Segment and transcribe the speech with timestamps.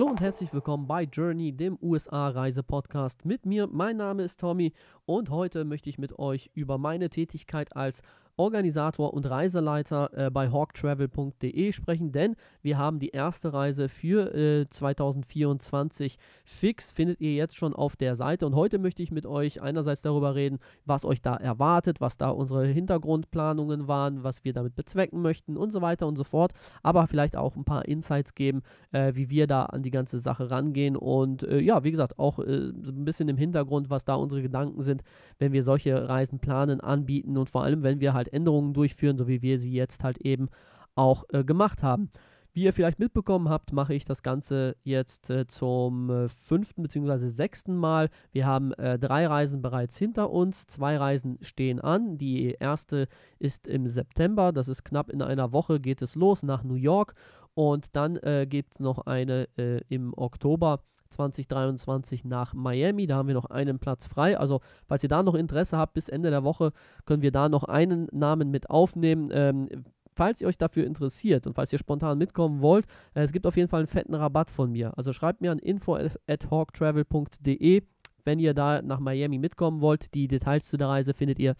[0.00, 3.66] Hallo und herzlich willkommen bei Journey, dem USA-Reise-Podcast mit mir.
[3.66, 4.72] Mein Name ist Tommy
[5.04, 8.00] und heute möchte ich mit euch über meine Tätigkeit als
[8.40, 14.66] Organisator und Reiseleiter äh, bei hawktravel.de sprechen, denn wir haben die erste Reise für äh,
[14.70, 16.16] 2024
[16.46, 18.46] fix, findet ihr jetzt schon auf der Seite.
[18.46, 22.30] Und heute möchte ich mit euch einerseits darüber reden, was euch da erwartet, was da
[22.30, 26.52] unsere Hintergrundplanungen waren, was wir damit bezwecken möchten und so weiter und so fort,
[26.82, 30.50] aber vielleicht auch ein paar Insights geben, äh, wie wir da an die ganze Sache
[30.50, 30.96] rangehen.
[30.96, 34.40] Und äh, ja, wie gesagt, auch äh, so ein bisschen im Hintergrund, was da unsere
[34.40, 35.02] Gedanken sind,
[35.38, 37.36] wenn wir solche Reisen planen, anbieten.
[37.36, 40.48] Und vor allem, wenn wir halt Änderungen durchführen, so wie wir sie jetzt halt eben
[40.94, 42.10] auch äh, gemacht haben.
[42.52, 47.28] Wie ihr vielleicht mitbekommen habt, mache ich das Ganze jetzt äh, zum äh, fünften bzw.
[47.28, 48.10] sechsten Mal.
[48.32, 52.18] Wir haben äh, drei Reisen bereits hinter uns, zwei Reisen stehen an.
[52.18, 53.06] Die erste
[53.38, 57.14] ist im September, das ist knapp in einer Woche, geht es los nach New York.
[57.54, 63.06] Und dann äh, gibt es noch eine äh, im Oktober 2023 nach Miami.
[63.06, 64.38] Da haben wir noch einen Platz frei.
[64.38, 66.72] Also, falls ihr da noch Interesse habt, bis Ende der Woche
[67.04, 69.30] können wir da noch einen Namen mit aufnehmen.
[69.32, 69.68] Ähm,
[70.14, 73.56] falls ihr euch dafür interessiert und falls ihr spontan mitkommen wollt, äh, es gibt auf
[73.56, 74.92] jeden Fall einen fetten Rabatt von mir.
[74.96, 77.82] Also schreibt mir an info@hawktravel.de,
[78.24, 80.14] wenn ihr da nach Miami mitkommen wollt.
[80.14, 81.56] Die Details zu der Reise findet ihr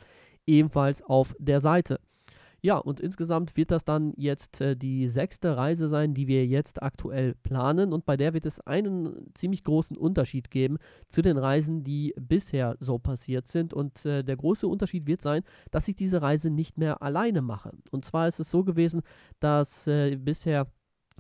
[0.47, 2.01] ebenfalls auf der Seite.
[2.63, 6.83] Ja, und insgesamt wird das dann jetzt äh, die sechste Reise sein, die wir jetzt
[6.83, 7.93] aktuell planen.
[7.93, 12.77] Und bei der wird es einen ziemlich großen Unterschied geben zu den Reisen, die bisher
[12.79, 13.73] so passiert sind.
[13.73, 17.73] Und äh, der große Unterschied wird sein, dass ich diese Reise nicht mehr alleine mache.
[17.91, 19.03] Und zwar ist es so gewesen,
[19.41, 20.67] dass äh, bisher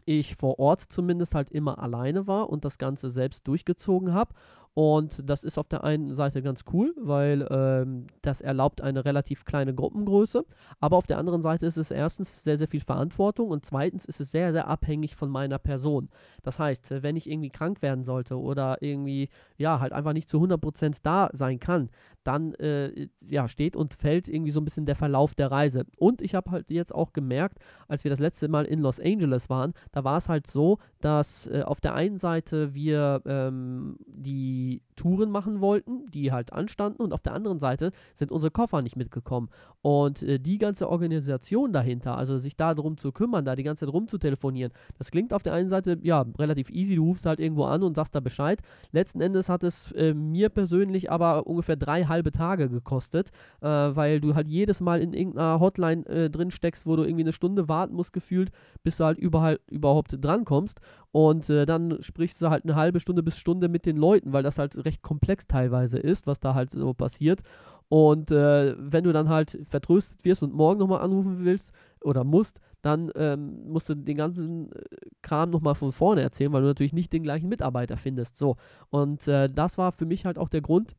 [0.04, 4.34] ich vor Ort zumindest halt immer alleine war und das Ganze selbst durchgezogen habe.
[4.74, 9.44] Und das ist auf der einen Seite ganz cool, weil ähm, das erlaubt eine relativ
[9.44, 10.44] kleine Gruppengröße.
[10.78, 14.20] Aber auf der anderen Seite ist es erstens sehr, sehr viel Verantwortung und zweitens ist
[14.20, 16.08] es sehr, sehr abhängig von meiner Person.
[16.44, 19.28] Das heißt, wenn ich irgendwie krank werden sollte oder irgendwie,
[19.58, 21.90] ja, halt einfach nicht zu 100% da sein kann,
[22.24, 25.86] dann äh, ja, steht und fällt irgendwie so ein bisschen der Verlauf der Reise.
[25.96, 27.58] Und ich habe halt jetzt auch gemerkt,
[27.88, 31.46] als wir das letzte Mal in Los Angeles waren, da war es halt so, dass
[31.46, 37.14] äh, auf der einen Seite wir ähm, die Touren machen wollten, die halt anstanden und
[37.14, 39.48] auf der anderen Seite sind unsere Koffer nicht mitgekommen.
[39.80, 43.86] Und äh, die ganze Organisation dahinter, also sich da drum zu kümmern, da die ganze
[43.86, 47.64] Zeit rumzutelefonieren, das klingt auf der einen Seite ja relativ easy, du rufst halt irgendwo
[47.64, 48.60] an und sagst da Bescheid.
[48.92, 53.30] Letzten Endes hat es äh, mir persönlich aber ungefähr drei halbe Tage gekostet,
[53.62, 57.24] äh, weil du halt jedes Mal in irgendeiner Hotline äh, drin steckst, wo du irgendwie
[57.24, 58.50] eine Stunde warten musst gefühlt,
[58.82, 60.82] bis du halt überall, überhaupt drankommst.
[61.12, 64.42] Und äh, dann sprichst du halt eine halbe Stunde bis Stunde mit den Leuten, weil
[64.42, 67.42] das halt recht komplex teilweise ist, was da halt so passiert.
[67.88, 72.60] Und äh, wenn du dann halt vertröstet wirst und morgen nochmal anrufen willst oder musst,
[72.82, 74.84] dann ähm, musst du den ganzen äh,
[75.22, 78.36] Kram nochmal von vorne erzählen, weil du natürlich nicht den gleichen Mitarbeiter findest.
[78.36, 78.56] So.
[78.90, 80.94] Und äh, das war für mich halt auch der Grund,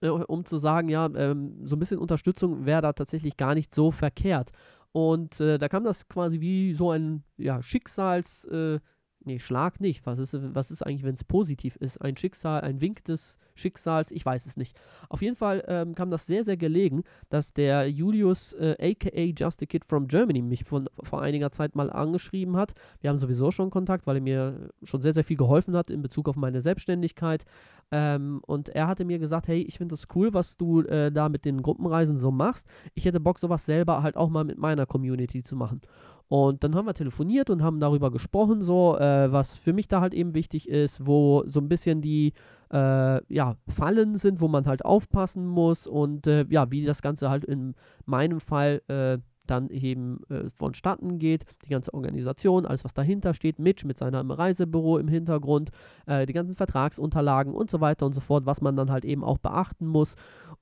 [0.00, 3.72] äh, um zu sagen, ja, ähm, so ein bisschen Unterstützung wäre da tatsächlich gar nicht
[3.72, 4.50] so verkehrt.
[4.90, 8.80] Und äh, da kam das quasi wie so ein ja, Schicksals, äh,
[9.24, 10.06] nee, Schlag nicht.
[10.06, 12.00] Was ist, was ist eigentlich, wenn es positiv ist?
[12.00, 14.78] Ein Schicksal, ein Wink des Schicksals, ich weiß es nicht.
[15.08, 19.62] Auf jeden Fall ähm, kam das sehr, sehr gelegen, dass der Julius, äh, aka Just
[19.62, 22.74] a Kid from Germany, mich von, vor einiger Zeit mal angeschrieben hat.
[23.00, 26.02] Wir haben sowieso schon Kontakt, weil er mir schon sehr, sehr viel geholfen hat in
[26.02, 27.44] Bezug auf meine Selbstständigkeit.
[27.92, 31.28] Ähm, und er hatte mir gesagt, hey, ich finde das cool, was du äh, da
[31.28, 32.66] mit den Gruppenreisen so machst.
[32.94, 35.80] Ich hätte Bock, sowas selber halt auch mal mit meiner Community zu machen.
[36.28, 40.00] Und dann haben wir telefoniert und haben darüber gesprochen, so, äh, was für mich da
[40.00, 42.32] halt eben wichtig ist, wo so ein bisschen die
[42.72, 47.30] äh, ja, Fallen sind, wo man halt aufpassen muss und äh, ja, wie das Ganze
[47.30, 47.74] halt in
[48.06, 53.58] meinem Fall äh, dann eben äh, vonstatten geht, die ganze Organisation, alles was dahinter steht,
[53.58, 55.70] Mitch mit seinem Reisebüro im Hintergrund,
[56.06, 59.22] äh, die ganzen Vertragsunterlagen und so weiter und so fort, was man dann halt eben
[59.22, 60.16] auch beachten muss.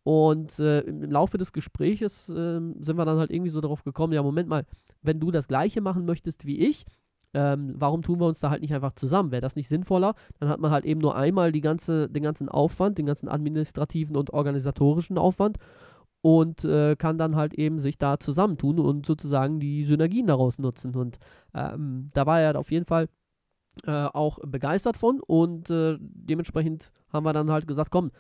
[0.05, 4.13] Und äh, im Laufe des Gespräches ähm, sind wir dann halt irgendwie so darauf gekommen,
[4.13, 4.67] ja, Moment mal,
[5.03, 6.87] wenn du das gleiche machen möchtest wie ich,
[7.35, 9.31] ähm, warum tun wir uns da halt nicht einfach zusammen?
[9.31, 10.15] Wäre das nicht sinnvoller?
[10.39, 14.33] Dann hat man halt eben nur einmal ganze, den ganzen Aufwand, den ganzen administrativen und
[14.33, 15.59] organisatorischen Aufwand
[16.21, 20.95] und äh, kann dann halt eben sich da zusammentun und sozusagen die Synergien daraus nutzen.
[20.95, 21.19] Und
[21.55, 23.09] ähm, da war er auf jeden Fall
[23.87, 28.13] äh, auch begeistert von und äh, dementsprechend haben wir dann halt gesagt, komm,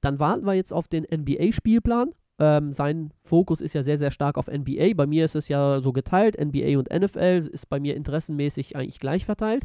[0.00, 2.12] dann warten wir jetzt auf den NBA-Spielplan.
[2.40, 4.94] Ähm, sein Fokus ist ja sehr, sehr stark auf NBA.
[4.96, 6.36] Bei mir ist es ja so geteilt.
[6.40, 9.64] NBA und NFL ist bei mir interessenmäßig eigentlich gleich verteilt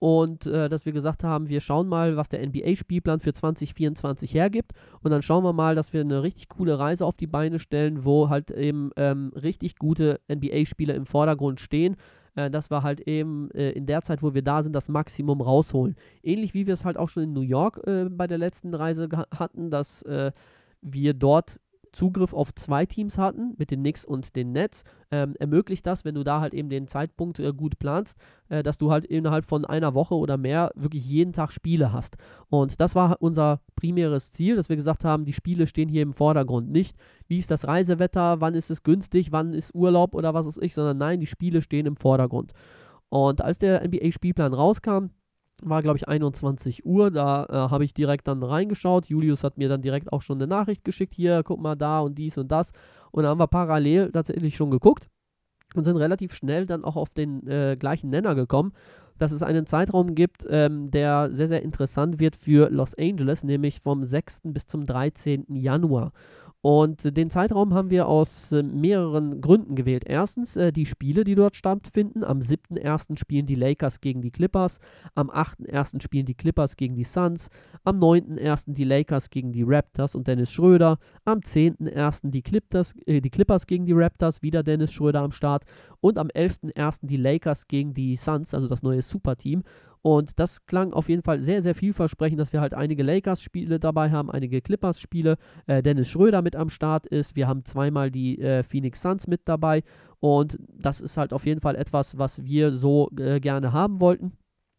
[0.00, 4.72] und äh, dass wir gesagt haben, wir schauen mal, was der NBA-Spielplan für 2024 hergibt
[5.02, 8.04] und dann schauen wir mal, dass wir eine richtig coole Reise auf die Beine stellen,
[8.04, 11.96] wo halt eben ähm, richtig gute NBA-Spieler im Vordergrund stehen,
[12.34, 15.42] äh, dass wir halt eben äh, in der Zeit, wo wir da sind, das Maximum
[15.42, 15.96] rausholen.
[16.22, 19.06] Ähnlich wie wir es halt auch schon in New York äh, bei der letzten Reise
[19.30, 20.32] hatten, dass äh,
[20.80, 21.60] wir dort
[21.92, 26.14] Zugriff auf zwei Teams hatten, mit den Knicks und den Nets, ähm, ermöglicht das, wenn
[26.14, 29.64] du da halt eben den Zeitpunkt äh, gut planst, äh, dass du halt innerhalb von
[29.64, 32.16] einer Woche oder mehr wirklich jeden Tag Spiele hast.
[32.48, 36.14] Und das war unser primäres Ziel, dass wir gesagt haben, die Spiele stehen hier im
[36.14, 36.70] Vordergrund.
[36.70, 36.96] Nicht,
[37.26, 40.74] wie ist das Reisewetter, wann ist es günstig, wann ist Urlaub oder was weiß ich,
[40.74, 42.52] sondern nein, die Spiele stehen im Vordergrund.
[43.08, 45.06] Und als der NBA-Spielplan rauskam,
[45.62, 47.10] war, glaube ich, 21 Uhr.
[47.10, 49.06] Da äh, habe ich direkt dann reingeschaut.
[49.06, 51.14] Julius hat mir dann direkt auch schon eine Nachricht geschickt.
[51.14, 52.72] Hier, guck mal da und dies und das.
[53.10, 55.08] Und dann haben wir parallel tatsächlich schon geguckt
[55.74, 58.72] und sind relativ schnell dann auch auf den äh, gleichen Nenner gekommen,
[59.18, 63.80] dass es einen Zeitraum gibt, ähm, der sehr, sehr interessant wird für Los Angeles, nämlich
[63.80, 64.40] vom 6.
[64.44, 65.46] bis zum 13.
[65.48, 66.12] Januar.
[66.62, 70.04] Und den Zeitraum haben wir aus äh, mehreren Gründen gewählt.
[70.06, 72.22] Erstens äh, die Spiele, die dort stattfinden.
[72.22, 73.18] Am 7.1.
[73.18, 74.78] spielen die Lakers gegen die Clippers.
[75.14, 76.02] Am 8.1.
[76.02, 77.48] spielen die Clippers gegen die Suns.
[77.84, 78.74] Am 9.1.
[78.74, 80.98] die Lakers gegen die Raptors und Dennis Schröder.
[81.24, 82.30] Am 10.1.
[82.30, 85.64] Die, Clippers, äh, die Clippers gegen die Raptors, wieder Dennis Schröder am Start.
[86.02, 86.98] Und am 11.1.
[87.06, 89.62] die Lakers gegen die Suns, also das neue Superteam.
[90.02, 94.10] Und das klang auf jeden Fall sehr, sehr vielversprechend, dass wir halt einige Lakers-Spiele dabei
[94.10, 95.36] haben, einige Clippers-Spiele.
[95.66, 97.36] Äh, Dennis Schröder mit am Start ist.
[97.36, 99.82] Wir haben zweimal die äh, Phoenix Suns mit dabei.
[100.20, 104.32] Und das ist halt auf jeden Fall etwas, was wir so äh, gerne haben wollten.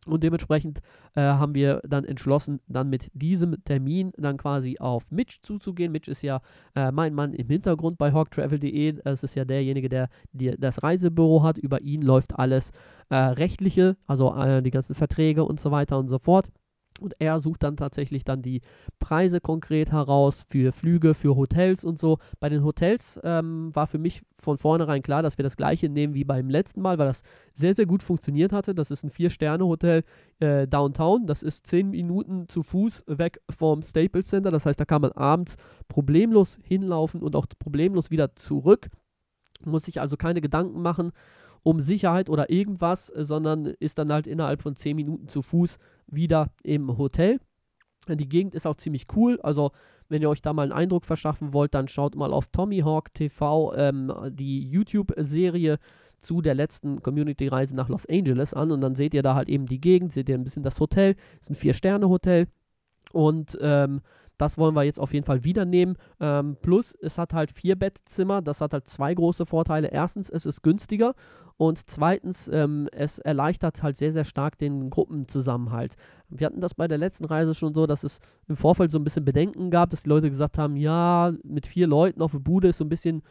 [0.07, 0.79] Und dementsprechend
[1.15, 5.91] äh, haben wir dann entschlossen, dann mit diesem Termin dann quasi auf Mitch zuzugehen.
[5.91, 6.41] Mitch ist ja
[6.75, 8.99] äh, mein Mann im Hintergrund bei hawktravel.de.
[9.05, 11.59] Es ist ja derjenige, der, der, das Reisebüro hat.
[11.59, 12.71] Über ihn läuft alles
[13.09, 16.49] äh, Rechtliche, also äh, die ganzen Verträge und so weiter und so fort.
[16.99, 18.61] Und er sucht dann tatsächlich dann die
[18.99, 22.19] Preise konkret heraus für Flüge, für Hotels und so.
[22.39, 26.13] Bei den Hotels ähm, war für mich von vornherein klar, dass wir das gleiche nehmen
[26.13, 27.23] wie beim letzten Mal, weil das
[27.53, 28.75] sehr, sehr gut funktioniert hatte.
[28.75, 30.03] Das ist ein Vier-Sterne-Hotel
[30.39, 31.25] äh, Downtown.
[31.25, 34.51] Das ist zehn Minuten zu Fuß weg vom Staples Center.
[34.51, 35.55] Das heißt, da kann man abends
[35.87, 38.89] problemlos hinlaufen und auch problemlos wieder zurück.
[39.63, 41.11] Muss sich also keine Gedanken machen
[41.63, 45.77] um Sicherheit oder irgendwas, sondern ist dann halt innerhalb von zehn Minuten zu Fuß
[46.07, 47.39] wieder im Hotel.
[48.07, 49.39] Die Gegend ist auch ziemlich cool.
[49.41, 49.71] Also,
[50.09, 53.13] wenn ihr euch da mal einen Eindruck verschaffen wollt, dann schaut mal auf Tommy Hawk
[53.13, 55.77] TV ähm, die YouTube-Serie
[56.19, 59.65] zu der letzten Community-Reise nach Los Angeles an und dann seht ihr da halt eben
[59.65, 61.15] die Gegend, seht ihr ein bisschen das Hotel.
[61.35, 62.47] Es ist ein Vier-Sterne-Hotel
[63.11, 64.01] und ähm,
[64.41, 65.97] das wollen wir jetzt auf jeden Fall wieder nehmen.
[66.19, 68.41] Ähm, plus, es hat halt vier Bettzimmer.
[68.41, 69.89] Das hat halt zwei große Vorteile.
[69.89, 71.13] Erstens, es ist günstiger.
[71.61, 75.95] Und zweitens, ähm, es erleichtert halt sehr, sehr stark den Gruppenzusammenhalt.
[76.27, 79.03] Wir hatten das bei der letzten Reise schon so, dass es im Vorfeld so ein
[79.03, 82.69] bisschen Bedenken gab, dass die Leute gesagt haben, ja, mit vier Leuten auf der Bude
[82.69, 83.21] ist so ein bisschen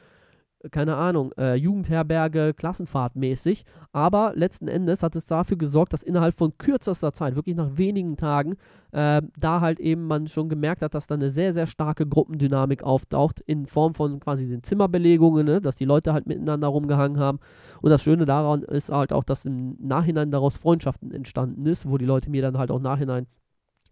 [0.70, 3.64] keine Ahnung, äh, Jugendherberge, Klassenfahrt mäßig.
[3.92, 8.16] Aber letzten Endes hat es dafür gesorgt, dass innerhalb von kürzester Zeit, wirklich nach wenigen
[8.16, 8.56] Tagen,
[8.92, 12.82] äh, da halt eben man schon gemerkt hat, dass da eine sehr, sehr starke Gruppendynamik
[12.82, 15.60] auftaucht in Form von quasi den Zimmerbelegungen, ne?
[15.60, 17.38] dass die Leute halt miteinander rumgehangen haben.
[17.80, 21.96] Und das Schöne daran ist halt auch, dass im Nachhinein daraus Freundschaften entstanden ist, wo
[21.96, 23.26] die Leute mir dann halt auch nachhinein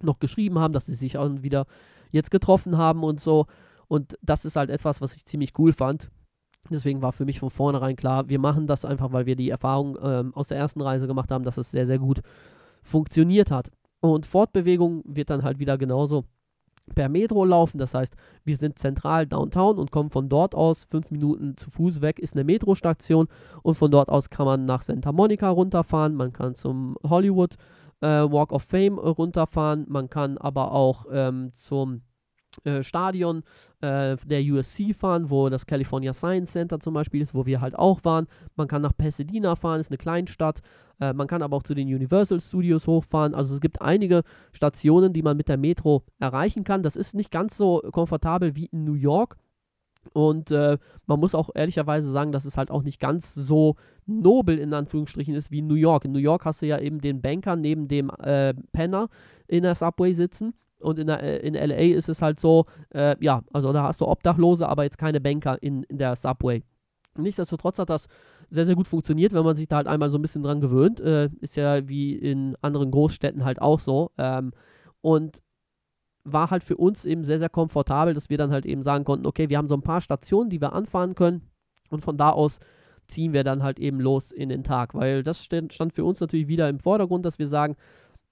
[0.02, 1.66] noch geschrieben haben, dass sie sich auch wieder
[2.10, 3.46] jetzt getroffen haben und so.
[3.88, 6.10] Und das ist halt etwas, was ich ziemlich cool fand
[6.70, 9.98] Deswegen war für mich von vornherein klar, wir machen das einfach, weil wir die Erfahrung
[10.02, 12.20] ähm, aus der ersten Reise gemacht haben, dass es sehr, sehr gut
[12.82, 13.70] funktioniert hat.
[14.00, 16.24] Und Fortbewegung wird dann halt wieder genauso
[16.94, 17.78] per Metro laufen.
[17.78, 22.00] Das heißt, wir sind zentral downtown und kommen von dort aus fünf Minuten zu Fuß
[22.00, 23.28] weg, ist eine Metrostation
[23.62, 26.14] und von dort aus kann man nach Santa Monica runterfahren.
[26.14, 27.56] Man kann zum Hollywood
[28.00, 29.86] äh, Walk of Fame runterfahren.
[29.88, 32.02] Man kann aber auch ähm, zum
[32.64, 33.42] äh, Stadion
[33.80, 37.78] äh, der USC fahren, wo das California Science Center zum Beispiel ist, wo wir halt
[37.78, 38.26] auch waren.
[38.56, 40.60] Man kann nach Pasadena fahren, ist eine Kleinstadt.
[41.00, 43.34] Äh, man kann aber auch zu den Universal Studios hochfahren.
[43.34, 46.82] Also es gibt einige Stationen, die man mit der Metro erreichen kann.
[46.82, 49.36] Das ist nicht ganz so komfortabel wie in New York.
[50.14, 53.76] Und äh, man muss auch ehrlicherweise sagen, dass es halt auch nicht ganz so
[54.06, 56.06] nobel in Anführungsstrichen ist wie in New York.
[56.06, 59.10] In New York hast du ja eben den Banker neben dem äh, Penner
[59.48, 63.42] in der Subway sitzen und in, äh, in LA ist es halt so, äh, ja,
[63.52, 66.62] also da hast du Obdachlose, aber jetzt keine Banker in, in der Subway.
[67.16, 68.06] Nichtsdestotrotz hat das
[68.50, 71.00] sehr, sehr gut funktioniert, wenn man sich da halt einmal so ein bisschen dran gewöhnt.
[71.00, 74.12] Äh, ist ja wie in anderen Großstädten halt auch so.
[74.18, 74.52] Ähm,
[75.00, 75.42] und
[76.24, 79.26] war halt für uns eben sehr, sehr komfortabel, dass wir dann halt eben sagen konnten,
[79.26, 81.42] okay, wir haben so ein paar Stationen, die wir anfahren können
[81.90, 82.60] und von da aus
[83.06, 86.46] ziehen wir dann halt eben los in den Tag, weil das stand für uns natürlich
[86.48, 87.76] wieder im Vordergrund, dass wir sagen,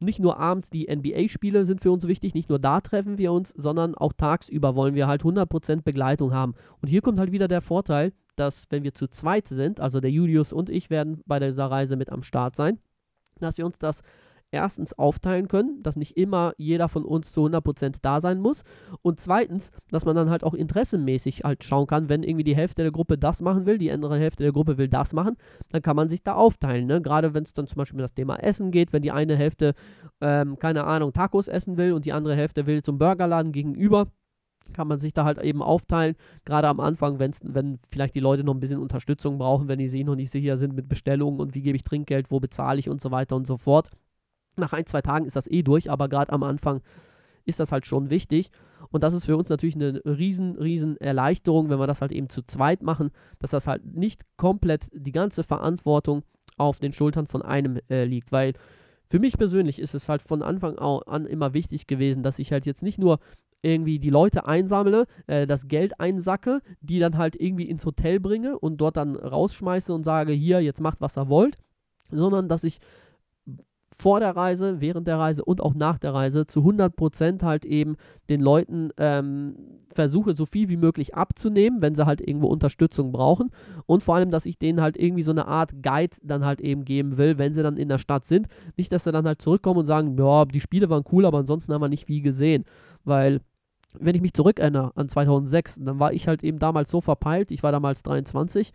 [0.00, 3.50] nicht nur abends die NBA-Spiele sind für uns wichtig, nicht nur da treffen wir uns,
[3.56, 6.54] sondern auch tagsüber wollen wir halt 100% Begleitung haben.
[6.82, 10.10] Und hier kommt halt wieder der Vorteil, dass wenn wir zu zweit sind, also der
[10.10, 12.78] Julius und ich werden bei dieser Reise mit am Start sein,
[13.40, 14.02] dass wir uns das
[14.56, 18.62] erstens aufteilen können, dass nicht immer jeder von uns zu 100% da sein muss
[19.02, 22.82] und zweitens, dass man dann halt auch interessenmäßig halt schauen kann, wenn irgendwie die Hälfte
[22.82, 25.36] der Gruppe das machen will, die andere Hälfte der Gruppe will das machen,
[25.70, 27.00] dann kann man sich da aufteilen, ne?
[27.00, 29.74] gerade wenn es dann zum Beispiel um das Thema Essen geht, wenn die eine Hälfte,
[30.20, 34.06] ähm, keine Ahnung, Tacos essen will und die andere Hälfte will zum Burgerladen gegenüber,
[34.72, 36.16] kann man sich da halt eben aufteilen.
[36.44, 39.88] Gerade am Anfang, wenn's, wenn vielleicht die Leute noch ein bisschen Unterstützung brauchen, wenn die
[39.88, 42.88] sich noch nicht sicher sind mit Bestellungen und wie gebe ich Trinkgeld, wo bezahle ich
[42.88, 43.90] und so weiter und so fort.
[44.58, 46.80] Nach ein, zwei Tagen ist das eh durch, aber gerade am Anfang
[47.44, 48.50] ist das halt schon wichtig.
[48.90, 52.28] Und das ist für uns natürlich eine riesen, riesen Erleichterung, wenn wir das halt eben
[52.28, 56.22] zu zweit machen, dass das halt nicht komplett die ganze Verantwortung
[56.56, 58.32] auf den Schultern von einem äh, liegt.
[58.32, 58.54] Weil
[59.08, 62.66] für mich persönlich ist es halt von Anfang an immer wichtig gewesen, dass ich halt
[62.66, 63.18] jetzt nicht nur
[63.62, 68.58] irgendwie die Leute einsammle, äh, das Geld einsacke, die dann halt irgendwie ins Hotel bringe
[68.58, 71.58] und dort dann rausschmeiße und sage, hier, jetzt macht, was ihr wollt,
[72.10, 72.80] sondern dass ich
[73.98, 77.96] vor der Reise, während der Reise und auch nach der Reise zu 100% halt eben
[78.28, 79.56] den Leuten ähm,
[79.94, 83.50] versuche, so viel wie möglich abzunehmen, wenn sie halt irgendwo Unterstützung brauchen.
[83.86, 86.84] Und vor allem, dass ich denen halt irgendwie so eine Art Guide dann halt eben
[86.84, 88.48] geben will, wenn sie dann in der Stadt sind.
[88.76, 91.72] Nicht, dass sie dann halt zurückkommen und sagen, ja, die Spiele waren cool, aber ansonsten
[91.72, 92.64] haben wir nicht viel gesehen.
[93.04, 93.40] Weil
[93.98, 97.62] wenn ich mich zurückerinnere an 2006, dann war ich halt eben damals so verpeilt, ich
[97.62, 98.72] war damals 23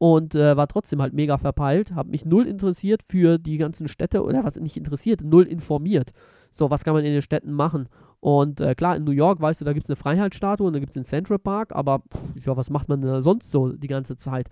[0.00, 4.24] und äh, war trotzdem halt mega verpeilt, habe mich null interessiert für die ganzen Städte
[4.24, 6.12] oder was nicht interessiert, null informiert.
[6.52, 7.86] So, was kann man in den Städten machen?
[8.18, 10.78] Und äh, klar, in New York, weißt du, da gibt es eine Freiheitsstatue und da
[10.78, 13.88] gibt es den Central Park, aber pff, ja, was macht man denn sonst so die
[13.88, 14.48] ganze Zeit?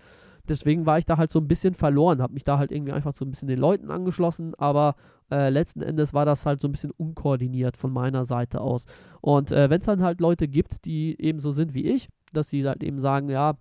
[0.46, 3.14] Deswegen war ich da halt so ein bisschen verloren, habe mich da halt irgendwie einfach
[3.14, 4.96] so ein bisschen den Leuten angeschlossen, aber
[5.30, 8.84] äh, letzten Endes war das halt so ein bisschen unkoordiniert von meiner Seite aus.
[9.22, 12.50] Und äh, wenn es dann halt Leute gibt, die eben so sind wie ich, dass
[12.50, 13.54] sie halt eben sagen, ja,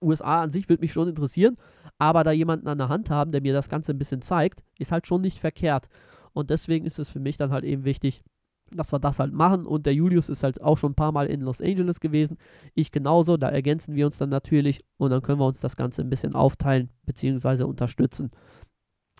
[0.00, 1.56] USA an sich würde mich schon interessieren,
[1.98, 4.92] aber da jemanden an der Hand haben, der mir das Ganze ein bisschen zeigt, ist
[4.92, 5.88] halt schon nicht verkehrt.
[6.32, 8.22] Und deswegen ist es für mich dann halt eben wichtig,
[8.70, 9.66] dass wir das halt machen.
[9.66, 12.36] Und der Julius ist halt auch schon ein paar Mal in Los Angeles gewesen.
[12.74, 16.02] Ich genauso, da ergänzen wir uns dann natürlich und dann können wir uns das Ganze
[16.02, 17.62] ein bisschen aufteilen bzw.
[17.64, 18.30] unterstützen.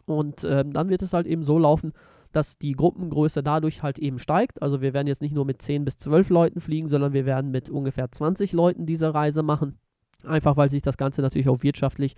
[0.04, 1.92] Und ähm, dann wird es halt eben so laufen,
[2.32, 4.62] dass die Gruppengröße dadurch halt eben steigt.
[4.62, 7.50] Also wir werden jetzt nicht nur mit 10 bis 12 Leuten fliegen, sondern wir werden
[7.50, 9.78] mit ungefähr 20 Leuten diese Reise machen.
[10.24, 12.16] Einfach weil sich das Ganze natürlich auch wirtschaftlich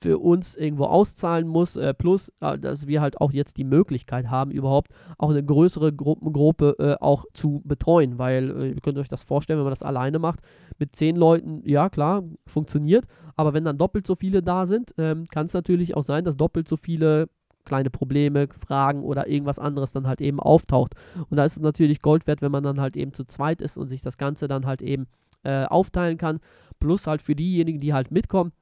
[0.00, 4.30] für uns irgendwo auszahlen muss, äh, plus äh, dass wir halt auch jetzt die Möglichkeit
[4.30, 9.08] haben, überhaupt auch eine größere Gruppengruppe äh, auch zu betreuen, weil äh, ihr könnt euch
[9.08, 10.40] das vorstellen, wenn man das alleine macht,
[10.78, 15.26] mit zehn Leuten, ja klar, funktioniert, aber wenn dann doppelt so viele da sind, ähm,
[15.30, 17.28] kann es natürlich auch sein, dass doppelt so viele
[17.64, 20.94] kleine Probleme, Fragen oder irgendwas anderes dann halt eben auftaucht.
[21.28, 23.76] Und da ist es natürlich Gold wert, wenn man dann halt eben zu zweit ist
[23.76, 25.06] und sich das Ganze dann halt eben
[25.48, 26.40] äh, aufteilen kann.
[26.78, 28.52] Plus halt für diejenigen, die halt mitkommen,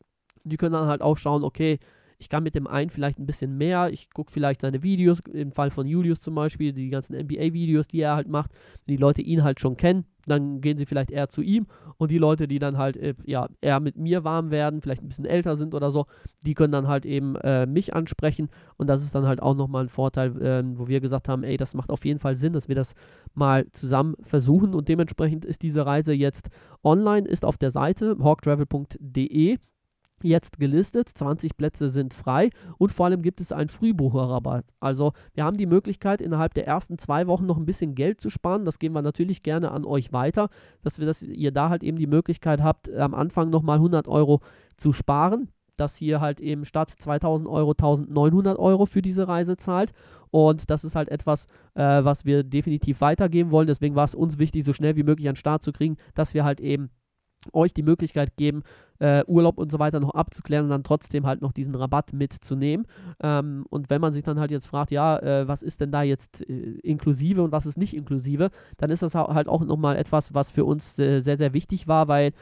[0.45, 1.81] die können dann halt auch schauen, okay,
[2.19, 5.53] ich kann mit dem einen vielleicht ein bisschen mehr, ich gucke vielleicht seine Videos, im
[5.53, 8.51] Fall von Julius zum Beispiel, die ganzen NBA-Videos, die er halt macht,
[8.85, 11.67] wenn die Leute ihn halt schon kennen, dann gehen sie vielleicht eher zu ihm.
[11.99, 15.09] Und die Leute, die dann halt, äh, ja, eher mit mir warm werden, vielleicht ein
[15.09, 16.07] bisschen älter sind oder so,
[16.45, 18.49] die können dann halt eben äh, mich ansprechen.
[18.77, 21.57] Und das ist dann halt auch nochmal ein Vorteil, äh, wo wir gesagt haben, ey,
[21.57, 22.95] das macht auf jeden Fall Sinn, dass wir das
[23.35, 24.75] mal zusammen versuchen.
[24.75, 26.49] Und dementsprechend ist diese Reise jetzt
[26.83, 29.59] online, ist auf der Seite hawktravel.de
[30.23, 31.09] jetzt gelistet.
[31.09, 34.65] 20 Plätze sind frei und vor allem gibt es einen Frühbucherrabatt.
[34.81, 38.31] Also wir haben die Möglichkeit, innerhalb der ersten zwei Wochen noch ein bisschen Geld zu
[38.31, 38.65] sparen.
[38.65, 40.49] Das geben wir natürlich gerne an euch weiter,
[40.83, 44.41] dass, wir, dass ihr da halt eben die Möglichkeit habt, am Anfang nochmal 100 Euro
[44.77, 45.49] zu sparen.
[45.77, 49.93] Dass hier halt eben statt 2000 Euro 1900 Euro für diese Reise zahlt.
[50.31, 53.67] Und das ist halt etwas, äh, was wir definitiv weitergeben wollen.
[53.67, 56.33] Deswegen war es uns wichtig, so schnell wie möglich an den Start zu kriegen, dass
[56.33, 56.89] wir halt eben
[57.53, 58.63] euch die Möglichkeit geben,
[58.99, 62.87] äh, Urlaub und so weiter noch abzuklären und dann trotzdem halt noch diesen Rabatt mitzunehmen.
[63.21, 66.03] Ähm, und wenn man sich dann halt jetzt fragt, ja, äh, was ist denn da
[66.03, 70.35] jetzt äh, inklusive und was ist nicht inklusive, dann ist das halt auch nochmal etwas,
[70.35, 72.33] was für uns äh, sehr, sehr wichtig war, weil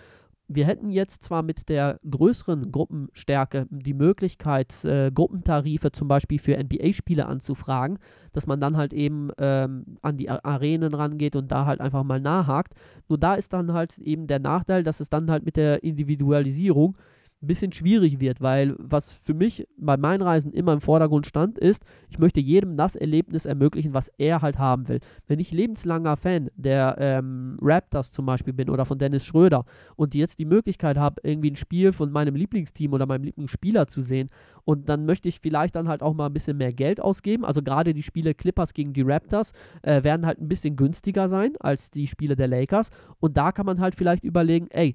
[0.47, 6.57] wir hätten jetzt zwar mit der größeren Gruppenstärke die Möglichkeit, äh, Gruppentarife zum Beispiel für
[6.57, 7.99] NBA-Spiele anzufragen,
[8.33, 12.21] dass man dann halt eben ähm, an die Arenen rangeht und da halt einfach mal
[12.21, 12.75] nachhakt.
[13.09, 16.97] Nur da ist dann halt eben der Nachteil, dass es dann halt mit der Individualisierung
[17.43, 21.59] ein bisschen schwierig wird, weil was für mich bei meinen Reisen immer im Vordergrund stand,
[21.59, 25.01] ist, ich möchte jedem das Erlebnis ermöglichen, was er halt haben will.
[25.27, 29.65] Wenn ich lebenslanger Fan der ähm, Raptors zum Beispiel bin oder von Dennis Schröder
[29.97, 34.01] und jetzt die Möglichkeit habe, irgendwie ein Spiel von meinem Lieblingsteam oder meinem Lieblingsspieler zu
[34.01, 34.31] sehen
[34.65, 37.45] und dann möchte ich vielleicht dann halt auch mal ein bisschen mehr Geld ausgeben.
[37.45, 41.53] Also gerade die Spiele Clippers gegen die Raptors äh, werden halt ein bisschen günstiger sein
[41.61, 44.95] als die Spiele der Lakers und da kann man halt vielleicht überlegen, ey,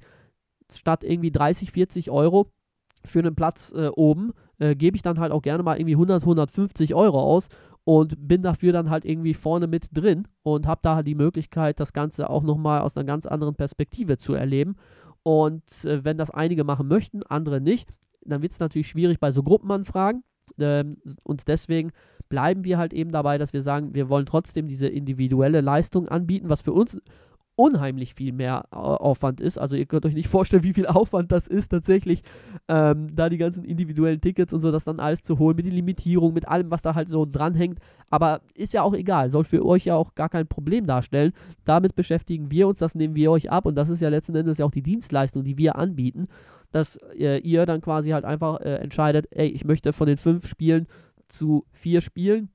[0.73, 2.51] statt irgendwie 30, 40 Euro
[3.05, 6.21] für einen Platz äh, oben, äh, gebe ich dann halt auch gerne mal irgendwie 100,
[6.23, 7.47] 150 Euro aus
[7.83, 11.79] und bin dafür dann halt irgendwie vorne mit drin und habe da halt die Möglichkeit,
[11.79, 14.75] das Ganze auch nochmal aus einer ganz anderen Perspektive zu erleben.
[15.23, 17.89] Und äh, wenn das einige machen möchten, andere nicht,
[18.21, 20.23] dann wird es natürlich schwierig bei so Gruppenanfragen.
[20.59, 21.91] Ähm, und deswegen
[22.27, 26.49] bleiben wir halt eben dabei, dass wir sagen, wir wollen trotzdem diese individuelle Leistung anbieten,
[26.49, 27.01] was für uns
[27.59, 29.57] unheimlich viel mehr äh, Aufwand ist.
[29.57, 32.23] Also ihr könnt euch nicht vorstellen, wie viel Aufwand das ist, tatsächlich
[32.69, 35.73] ähm, da die ganzen individuellen Tickets und so, das dann alles zu holen, mit den
[35.73, 37.79] Limitierungen, mit allem, was da halt so dranhängt.
[38.09, 41.33] Aber ist ja auch egal, soll für euch ja auch gar kein Problem darstellen.
[41.65, 44.57] Damit beschäftigen wir uns, das nehmen wir euch ab und das ist ja letzten Endes
[44.57, 46.29] ja auch die Dienstleistung, die wir anbieten,
[46.71, 50.47] dass äh, ihr dann quasi halt einfach äh, entscheidet, ey, ich möchte von den fünf
[50.47, 50.87] Spielen
[51.27, 52.47] zu vier Spielen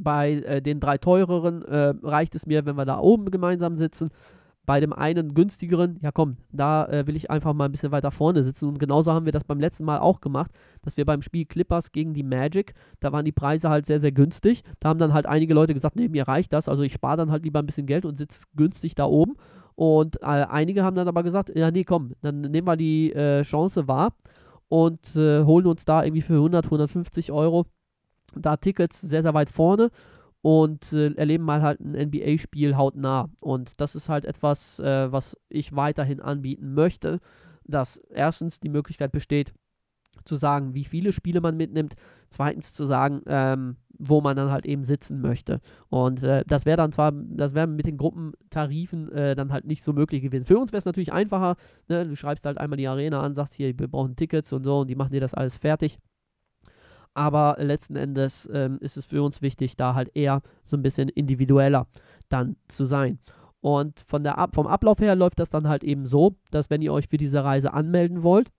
[0.00, 4.08] bei äh, den drei teureren äh, reicht es mir, wenn wir da oben gemeinsam sitzen.
[4.64, 8.10] Bei dem einen günstigeren, ja komm, da äh, will ich einfach mal ein bisschen weiter
[8.10, 8.68] vorne sitzen.
[8.68, 10.50] Und genauso haben wir das beim letzten Mal auch gemacht,
[10.82, 14.10] dass wir beim Spiel Clippers gegen die Magic, da waren die Preise halt sehr, sehr
[14.10, 14.64] günstig.
[14.80, 16.68] Da haben dann halt einige Leute gesagt, nee, mir reicht das.
[16.68, 19.36] Also ich spare dann halt lieber ein bisschen Geld und sitze günstig da oben.
[19.76, 23.42] Und äh, einige haben dann aber gesagt, ja nee, komm, dann nehmen wir die äh,
[23.42, 24.14] Chance wahr
[24.68, 27.66] und äh, holen uns da irgendwie für 100, 150 Euro
[28.36, 29.90] da Tickets sehr, sehr weit vorne
[30.42, 33.28] und äh, erleben mal halt ein NBA-Spiel hautnah.
[33.40, 37.20] Und das ist halt etwas, äh, was ich weiterhin anbieten möchte,
[37.64, 39.52] dass erstens die Möglichkeit besteht,
[40.24, 41.94] zu sagen, wie viele Spiele man mitnimmt,
[42.30, 45.60] zweitens zu sagen, ähm, wo man dann halt eben sitzen möchte.
[45.88, 49.82] Und äh, das wäre dann zwar, das wäre mit den Gruppentarifen äh, dann halt nicht
[49.82, 50.44] so möglich gewesen.
[50.44, 51.56] Für uns wäre es natürlich einfacher,
[51.88, 52.06] ne?
[52.06, 54.88] du schreibst halt einmal die Arena an, sagst hier, wir brauchen Tickets und so und
[54.88, 55.98] die machen dir das alles fertig.
[57.16, 61.08] Aber letzten Endes ähm, ist es für uns wichtig, da halt eher so ein bisschen
[61.08, 61.86] individueller
[62.28, 63.18] dann zu sein.
[63.60, 66.82] Und von der Ab vom Ablauf her läuft das dann halt eben so, dass wenn
[66.82, 68.50] ihr euch für diese Reise anmelden wollt,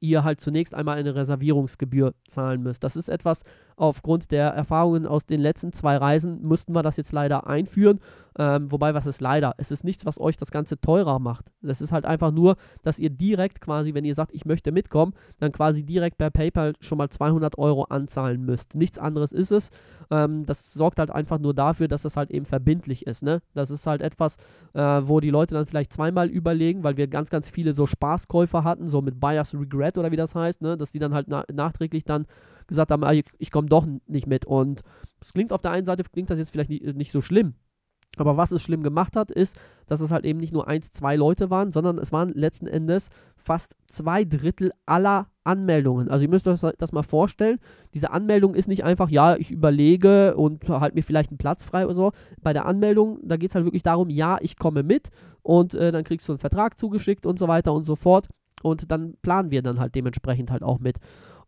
[0.00, 2.84] ihr halt zunächst einmal eine Reservierungsgebühr zahlen müsst.
[2.84, 3.42] Das ist etwas,
[3.76, 7.98] aufgrund der Erfahrungen aus den letzten zwei Reisen, müssten wir das jetzt leider einführen.
[8.38, 9.54] Ähm, wobei, was ist leider?
[9.58, 11.46] Es ist nichts, was euch das Ganze teurer macht.
[11.60, 15.12] Es ist halt einfach nur, dass ihr direkt quasi, wenn ihr sagt, ich möchte mitkommen,
[15.40, 18.76] dann quasi direkt per PayPal schon mal 200 Euro anzahlen müsst.
[18.76, 19.70] Nichts anderes ist es.
[20.10, 23.24] Ähm, das sorgt halt einfach nur dafür, dass es halt eben verbindlich ist.
[23.24, 23.42] Ne?
[23.54, 24.36] Das ist halt etwas,
[24.72, 28.62] äh, wo die Leute dann vielleicht zweimal überlegen, weil wir ganz, ganz viele so Spaßkäufer
[28.62, 30.76] hatten, so mit Buyer's Regret oder wie das heißt, ne?
[30.76, 32.26] dass die dann halt na nachträglich dann
[32.68, 34.46] gesagt haben, ah, ich, ich komme doch nicht mit.
[34.46, 34.82] Und
[35.20, 37.54] es klingt auf der einen Seite, klingt das jetzt vielleicht nicht, nicht so schlimm.
[38.20, 41.16] Aber was es schlimm gemacht hat, ist, dass es halt eben nicht nur eins, zwei
[41.16, 46.08] Leute waren, sondern es waren letzten Endes fast zwei Drittel aller Anmeldungen.
[46.10, 47.58] Also ihr müsst euch das mal vorstellen.
[47.94, 51.86] Diese Anmeldung ist nicht einfach, ja, ich überlege und halt mir vielleicht einen Platz frei
[51.86, 52.12] oder so.
[52.42, 55.08] Bei der Anmeldung, da geht es halt wirklich darum, ja, ich komme mit
[55.42, 58.28] und äh, dann kriegst du einen Vertrag zugeschickt und so weiter und so fort.
[58.62, 60.98] Und dann planen wir dann halt dementsprechend halt auch mit.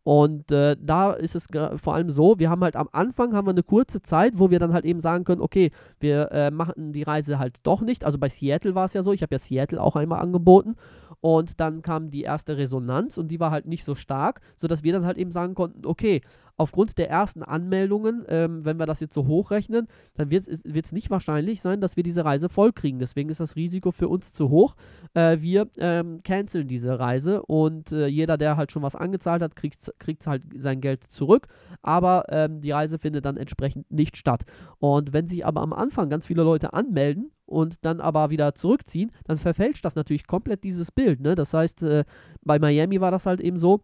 [0.03, 3.51] Und äh, da ist es vor allem so, wir haben halt am Anfang haben wir
[3.51, 7.03] eine kurze Zeit, wo wir dann halt eben sagen können, okay, wir äh, machen die
[7.03, 8.05] Reise halt doch nicht.
[8.05, 10.77] Also bei Seattle war es ja so, ich habe ja Seattle auch einmal angeboten
[11.21, 14.93] und dann kam die erste Resonanz und die war halt nicht so stark, sodass wir
[14.93, 16.23] dann halt eben sagen konnten, okay,
[16.61, 21.09] aufgrund der ersten Anmeldungen, ähm, wenn wir das jetzt so hochrechnen, dann wird es nicht
[21.09, 23.01] wahrscheinlich sein, dass wir diese Reise vollkriegen.
[23.01, 24.77] Deswegen ist das Risiko für uns zu hoch.
[25.15, 29.57] Äh, wir ähm, canceln diese Reise und äh, jeder, der halt schon was angezahlt hat,
[29.57, 31.49] kriegt, halt sein Geld zurück.
[31.81, 34.45] Aber ähm, die Reise findet dann entsprechend nicht statt.
[34.81, 39.11] Und wenn sich aber am Anfang ganz viele Leute anmelden, und dann aber wieder zurückziehen,
[39.25, 41.21] dann verfälscht das natürlich komplett dieses Bild.
[41.21, 41.35] Ne?
[41.35, 42.05] Das heißt, äh,
[42.43, 43.83] bei Miami war das halt eben so,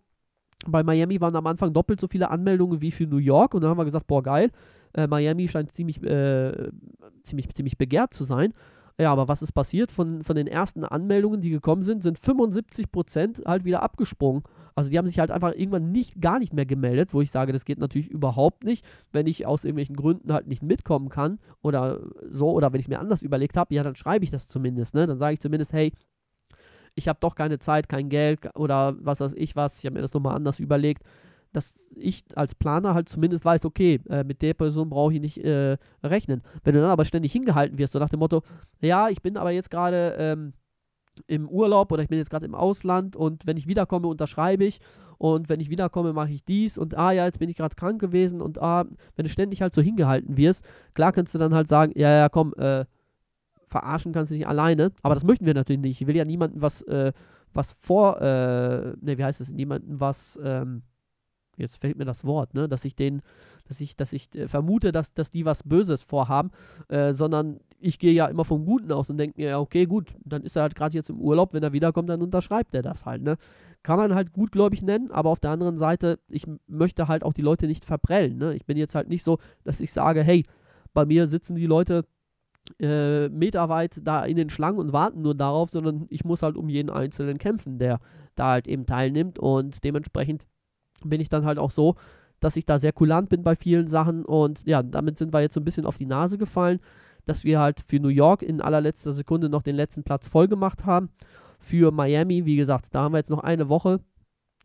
[0.66, 3.70] bei Miami waren am Anfang doppelt so viele Anmeldungen wie für New York und dann
[3.70, 4.50] haben wir gesagt, boah, geil,
[4.94, 6.70] äh, Miami scheint ziemlich, äh,
[7.24, 8.52] ziemlich, ziemlich begehrt zu sein.
[8.98, 9.92] Ja, aber was ist passiert?
[9.92, 14.42] Von, von den ersten Anmeldungen, die gekommen sind, sind 75% halt wieder abgesprungen.
[14.76, 17.52] Also die haben sich halt einfach irgendwann nicht, gar nicht mehr gemeldet, wo ich sage,
[17.52, 22.00] das geht natürlich überhaupt nicht, wenn ich aus irgendwelchen Gründen halt nicht mitkommen kann oder
[22.30, 25.06] so, oder wenn ich mir anders überlegt habe, ja, dann schreibe ich das zumindest, ne?
[25.06, 25.92] Dann sage ich zumindest, hey,
[26.94, 30.02] ich habe doch keine Zeit, kein Geld oder was weiß ich was, ich habe mir
[30.02, 31.02] das nochmal anders überlegt,
[31.54, 35.42] dass ich als Planer halt zumindest weiß, okay, äh, mit der Person brauche ich nicht
[35.42, 36.42] äh, rechnen.
[36.64, 38.42] Wenn du dann aber ständig hingehalten wirst, so nach dem Motto,
[38.82, 40.52] ja, ich bin aber jetzt gerade ähm,
[41.26, 44.80] im Urlaub oder ich bin jetzt gerade im Ausland und wenn ich wiederkomme, unterschreibe ich
[45.18, 48.00] und wenn ich wiederkomme, mache ich dies und ah ja, jetzt bin ich gerade krank
[48.00, 51.68] gewesen und ah, wenn du ständig halt so hingehalten wirst, klar kannst du dann halt
[51.68, 52.84] sagen, ja, ja, komm, äh,
[53.68, 54.92] verarschen kannst du nicht alleine.
[55.02, 56.00] Aber das möchten wir natürlich nicht.
[56.00, 57.12] Ich will ja niemandem was, äh,
[57.52, 60.82] was vor, äh, ne, wie heißt es, niemandem was, ähm,
[61.56, 63.22] jetzt fällt mir das Wort, ne, dass ich den,
[63.66, 66.50] dass ich, dass ich äh, vermute, dass, dass die was Böses vorhaben,
[66.88, 70.14] äh, sondern ich gehe ja immer vom Guten aus und denke mir, ja, okay, gut,
[70.24, 73.06] dann ist er halt gerade jetzt im Urlaub, wenn er wiederkommt, dann unterschreibt er das
[73.06, 73.36] halt, ne?
[73.82, 77.42] Kann man halt gutgläubig nennen, aber auf der anderen Seite, ich möchte halt auch die
[77.42, 78.54] Leute nicht verprellen, ne?
[78.54, 80.44] Ich bin jetzt halt nicht so, dass ich sage, hey,
[80.94, 82.04] bei mir sitzen die Leute
[82.80, 86.68] äh, meterweit da in den Schlangen und warten nur darauf, sondern ich muss halt um
[86.68, 88.00] jeden Einzelnen kämpfen, der
[88.34, 90.46] da halt eben teilnimmt und dementsprechend
[91.04, 91.94] bin ich dann halt auch so,
[92.40, 95.54] dass ich da sehr kulant bin bei vielen Sachen und ja, damit sind wir jetzt
[95.54, 96.80] so ein bisschen auf die Nase gefallen,
[97.26, 100.86] dass wir halt für New York in allerletzter Sekunde noch den letzten Platz voll gemacht
[100.86, 101.10] haben.
[101.58, 104.00] Für Miami, wie gesagt, da haben wir jetzt noch eine Woche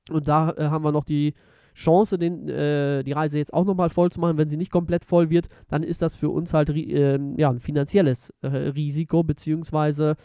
[0.10, 1.34] und da äh, haben wir noch die
[1.74, 4.38] Chance, den, äh, die Reise jetzt auch nochmal voll zu machen.
[4.38, 7.60] Wenn sie nicht komplett voll wird, dann ist das für uns halt äh, ja, ein
[7.60, 10.16] finanzielles äh, Risiko, beziehungsweise,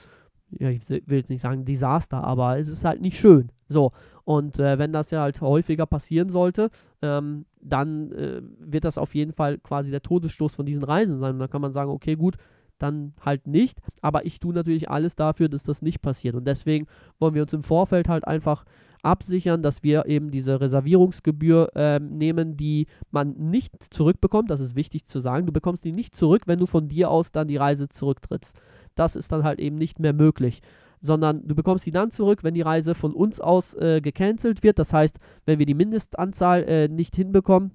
[0.51, 3.51] ja, ich will jetzt nicht sagen Desaster, aber es ist halt nicht schön.
[3.68, 3.90] So,
[4.24, 6.70] und äh, wenn das ja halt häufiger passieren sollte,
[7.02, 11.35] ähm, dann äh, wird das auf jeden Fall quasi der Todesstoß von diesen Reisen sein.
[11.35, 12.37] Und dann kann man sagen, okay, gut,
[12.79, 13.81] dann halt nicht.
[14.02, 16.35] Aber ich tue natürlich alles dafür, dass das nicht passiert.
[16.35, 16.87] Und deswegen
[17.18, 18.64] wollen wir uns im Vorfeld halt einfach
[19.02, 24.50] absichern, dass wir eben diese Reservierungsgebühr äh, nehmen, die man nicht zurückbekommt.
[24.50, 25.46] Das ist wichtig zu sagen.
[25.46, 28.55] Du bekommst die nicht zurück, wenn du von dir aus dann die Reise zurücktrittst.
[28.94, 30.62] Das ist dann halt eben nicht mehr möglich
[31.07, 34.79] sondern du bekommst die dann zurück, wenn die Reise von uns aus äh, gecancelt wird.
[34.79, 37.73] Das heißt, wenn wir die Mindestanzahl äh, nicht hinbekommen,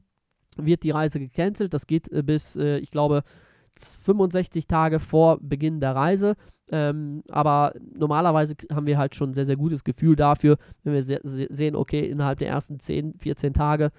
[0.57, 1.73] wird die Reise gecancelt.
[1.73, 3.23] Das geht äh, bis, äh, ich glaube,
[4.03, 6.35] 65 Tage vor Beginn der Reise.
[6.71, 11.03] Ähm, aber normalerweise haben wir halt schon ein sehr, sehr gutes Gefühl dafür, wenn wir
[11.03, 13.91] se sehen, okay, innerhalb der ersten 10, 14 Tage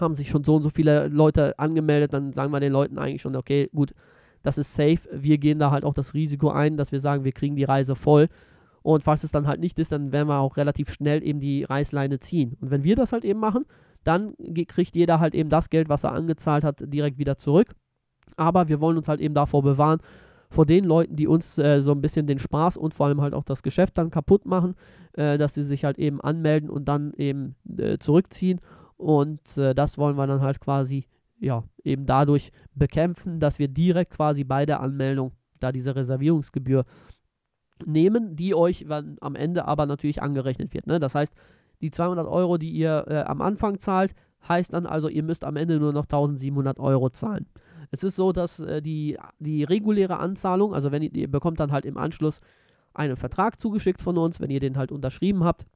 [0.00, 3.22] haben sich schon so und so viele Leute angemeldet, dann sagen wir den Leuten eigentlich
[3.22, 3.92] schon, okay, gut,
[4.46, 5.00] das ist safe.
[5.10, 7.96] Wir gehen da halt auch das Risiko ein, dass wir sagen, wir kriegen die Reise
[7.96, 8.28] voll.
[8.82, 11.64] Und falls es dann halt nicht ist, dann werden wir auch relativ schnell eben die
[11.64, 12.56] Reißleine ziehen.
[12.60, 13.64] Und wenn wir das halt eben machen,
[14.04, 14.34] dann
[14.68, 17.74] kriegt jeder halt eben das Geld, was er angezahlt hat, direkt wieder zurück.
[18.36, 19.98] Aber wir wollen uns halt eben davor bewahren,
[20.48, 23.34] vor den Leuten, die uns äh, so ein bisschen den Spaß und vor allem halt
[23.34, 24.76] auch das Geschäft dann kaputt machen,
[25.14, 28.60] äh, dass sie sich halt eben anmelden und dann eben äh, zurückziehen.
[28.96, 34.12] Und äh, das wollen wir dann halt quasi ja, eben dadurch bekämpfen, dass wir direkt
[34.12, 36.84] quasi bei der Anmeldung da diese Reservierungsgebühr
[37.84, 40.86] nehmen, die euch am Ende aber natürlich angerechnet wird.
[40.86, 40.98] Ne?
[40.98, 41.34] Das heißt,
[41.80, 44.14] die 200 Euro, die ihr äh, am Anfang zahlt,
[44.48, 47.46] heißt dann also, ihr müsst am Ende nur noch 1700 Euro zahlen.
[47.90, 51.72] Es ist so, dass äh, die, die reguläre Anzahlung, also wenn ihr, ihr bekommt dann
[51.72, 52.40] halt im Anschluss
[52.94, 55.66] einen Vertrag zugeschickt von uns, wenn ihr den halt unterschrieben habt,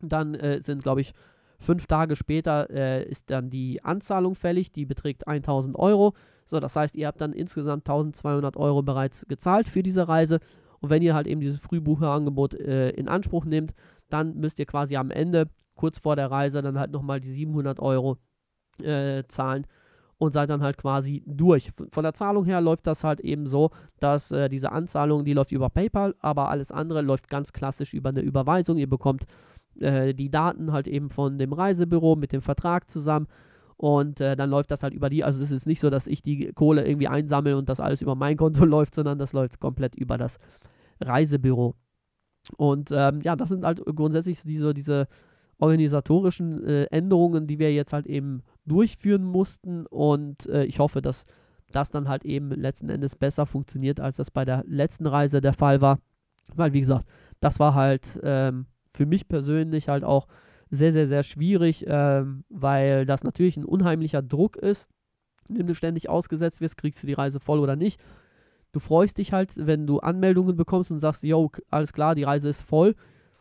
[0.00, 1.14] dann äh, sind, glaube ich,
[1.58, 6.14] Fünf Tage später äh, ist dann die Anzahlung fällig, die beträgt 1000 Euro.
[6.44, 10.40] So, das heißt, ihr habt dann insgesamt 1200 Euro bereits gezahlt für diese Reise.
[10.80, 13.74] Und wenn ihr halt eben dieses Frühbucherangebot äh, in Anspruch nehmt,
[14.08, 17.80] dann müsst ihr quasi am Ende, kurz vor der Reise, dann halt nochmal die 700
[17.80, 18.18] Euro
[18.82, 19.66] äh, zahlen
[20.18, 21.72] und seid dann halt quasi durch.
[21.90, 25.52] Von der Zahlung her läuft das halt eben so, dass äh, diese Anzahlung, die läuft
[25.52, 28.78] über PayPal, aber alles andere läuft ganz klassisch über eine Überweisung.
[28.78, 29.26] Ihr bekommt
[29.80, 33.26] äh, die Daten halt eben von dem Reisebüro mit dem Vertrag zusammen.
[33.76, 35.22] Und äh, dann läuft das halt über die.
[35.22, 38.14] Also es ist nicht so, dass ich die Kohle irgendwie einsammle und das alles über
[38.14, 40.38] mein Konto läuft, sondern das läuft komplett über das
[41.00, 41.74] Reisebüro.
[42.56, 45.08] Und ähm, ja, das sind halt grundsätzlich diese, diese
[45.58, 49.86] organisatorischen äh, Änderungen, die wir jetzt halt eben durchführen mussten.
[49.86, 51.24] Und äh, ich hoffe, dass
[51.72, 55.52] das dann halt eben letzten Endes besser funktioniert, als das bei der letzten Reise der
[55.52, 55.98] Fall war.
[56.54, 57.06] Weil, wie gesagt,
[57.40, 60.26] das war halt ähm, für mich persönlich halt auch
[60.70, 64.88] sehr, sehr, sehr schwierig, ähm, weil das natürlich ein unheimlicher Druck ist,
[65.48, 68.00] dem du ständig ausgesetzt wirst, kriegst du die Reise voll oder nicht.
[68.72, 72.48] Du freust dich halt, wenn du Anmeldungen bekommst und sagst, yo, alles klar, die Reise
[72.48, 72.96] ist voll.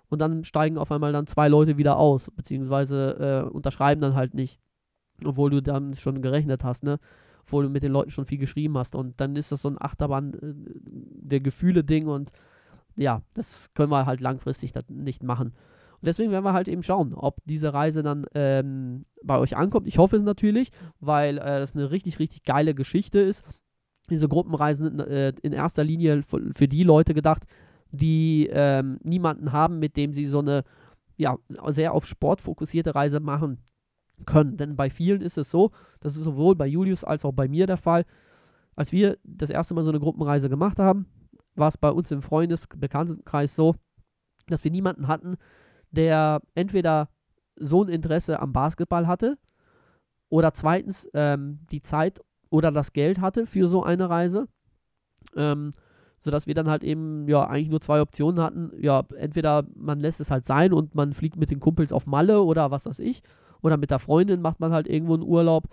[0.07, 4.35] Und dann steigen auf einmal dann zwei Leute wieder aus, beziehungsweise äh, unterschreiben dann halt
[4.35, 4.59] nicht.
[5.23, 6.99] Obwohl du dann schon gerechnet hast, ne?
[7.43, 8.95] Obwohl du mit den Leuten schon viel geschrieben hast.
[8.95, 12.31] Und dann ist das so ein Achterbahn äh, der Gefühle-Ding und
[12.95, 15.53] ja, das können wir halt langfristig nicht machen.
[16.05, 19.87] Und deswegen werden wir halt eben schauen, ob diese Reise dann ähm, bei euch ankommt.
[19.87, 23.43] Ich hoffe es natürlich, weil äh, das eine richtig, richtig geile Geschichte ist.
[24.09, 27.43] Diese Gruppenreisen äh, in erster Linie für, für, die Leute gedacht,
[27.91, 30.63] die ähm, niemanden haben, mit dem sie so eine
[31.17, 31.37] ja,
[31.69, 33.59] sehr auf Sport fokussierte Reise machen
[34.25, 34.57] können.
[34.57, 37.67] Denn bei vielen ist es so, das ist sowohl bei Julius als auch bei mir
[37.67, 38.05] der Fall,
[38.75, 41.07] als wir das erste Mal so eine Gruppenreise gemacht haben,
[41.55, 43.75] war es bei uns im Freundesbekanntenkreis so,
[44.47, 45.37] dass wir niemanden hatten,
[45.91, 47.09] der entweder
[47.55, 49.37] so ein Interesse am Basketball hatte
[50.29, 54.47] oder zweitens ähm, die Zeit oder das Geld hatte für so eine Reise.
[55.35, 55.73] Ähm,
[56.25, 58.71] sodass wir dann halt eben ja eigentlich nur zwei Optionen hatten.
[58.79, 62.41] Ja, entweder man lässt es halt sein und man fliegt mit den Kumpels auf Malle
[62.41, 63.21] oder was weiß ich.
[63.61, 65.65] Oder mit der Freundin macht man halt irgendwo einen Urlaub.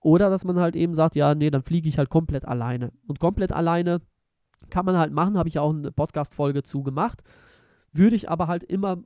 [0.00, 2.92] Oder dass man halt eben sagt, ja, nee, dann fliege ich halt komplett alleine.
[3.06, 4.02] Und komplett alleine
[4.68, 7.22] kann man halt machen, habe ich auch eine Podcast-Folge zu gemacht.
[7.92, 8.98] Würde ich aber halt immer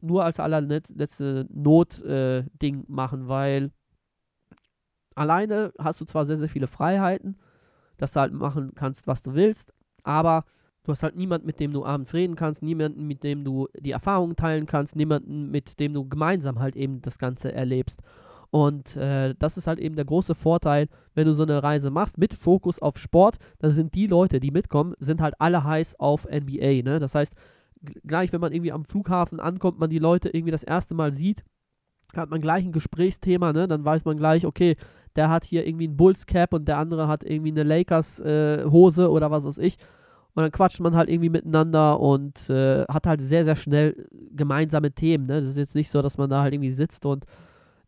[0.00, 3.70] nur als allerletzte Not-Ding äh, machen, weil
[5.14, 7.36] alleine hast du zwar sehr, sehr viele Freiheiten,
[7.98, 10.44] dass du halt machen kannst, was du willst, aber
[10.84, 13.90] du hast halt niemanden, mit dem du abends reden kannst, niemanden, mit dem du die
[13.90, 18.00] Erfahrungen teilen kannst, niemanden, mit dem du gemeinsam halt eben das Ganze erlebst.
[18.50, 22.18] Und äh, das ist halt eben der große Vorteil, wenn du so eine Reise machst
[22.18, 23.38] mit Fokus auf Sport.
[23.58, 26.82] Da sind die Leute, die mitkommen, sind halt alle heiß auf NBA.
[26.82, 26.98] Ne?
[26.98, 27.32] Das heißt,
[28.04, 31.44] gleich wenn man irgendwie am Flughafen ankommt, man die Leute irgendwie das erste Mal sieht,
[32.14, 33.52] hat man gleich ein Gesprächsthema.
[33.52, 33.68] Ne?
[33.68, 34.76] Dann weiß man gleich, okay,
[35.14, 38.64] der hat hier irgendwie ein Bulls Cap und der andere hat irgendwie eine Lakers äh,
[38.64, 39.78] Hose oder was weiß ich.
[40.34, 44.92] Und dann quatscht man halt irgendwie miteinander und äh, hat halt sehr, sehr schnell gemeinsame
[44.92, 45.26] Themen.
[45.26, 45.40] Ne?
[45.40, 47.26] Das ist jetzt nicht so, dass man da halt irgendwie sitzt und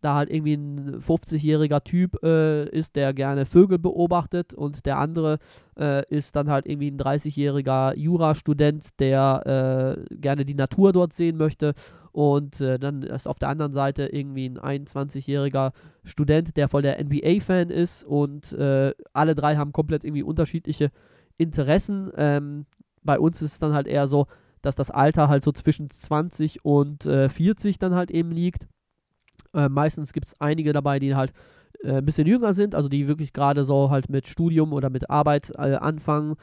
[0.02, 5.38] da halt irgendwie ein 50-jähriger Typ äh, ist, der gerne Vögel beobachtet und der andere
[5.78, 11.36] äh, ist dann halt irgendwie ein 30-jähriger Jurastudent, der äh, gerne die Natur dort sehen
[11.36, 11.74] möchte
[12.10, 15.72] und äh, dann ist auf der anderen Seite irgendwie ein 21-jähriger
[16.04, 20.90] Student, der voll der NBA-Fan ist und äh, alle drei haben komplett irgendwie unterschiedliche
[21.38, 22.10] Interessen.
[22.16, 22.66] Ähm,
[23.02, 24.26] bei uns ist es dann halt eher so,
[24.60, 28.66] dass das Alter halt so zwischen 20 und 40 äh, dann halt eben liegt
[29.54, 31.32] äh, meistens gibt es einige dabei, die halt
[31.82, 35.10] äh, ein bisschen jünger sind, also die wirklich gerade so halt mit Studium oder mit
[35.10, 36.36] Arbeit äh, anfangen.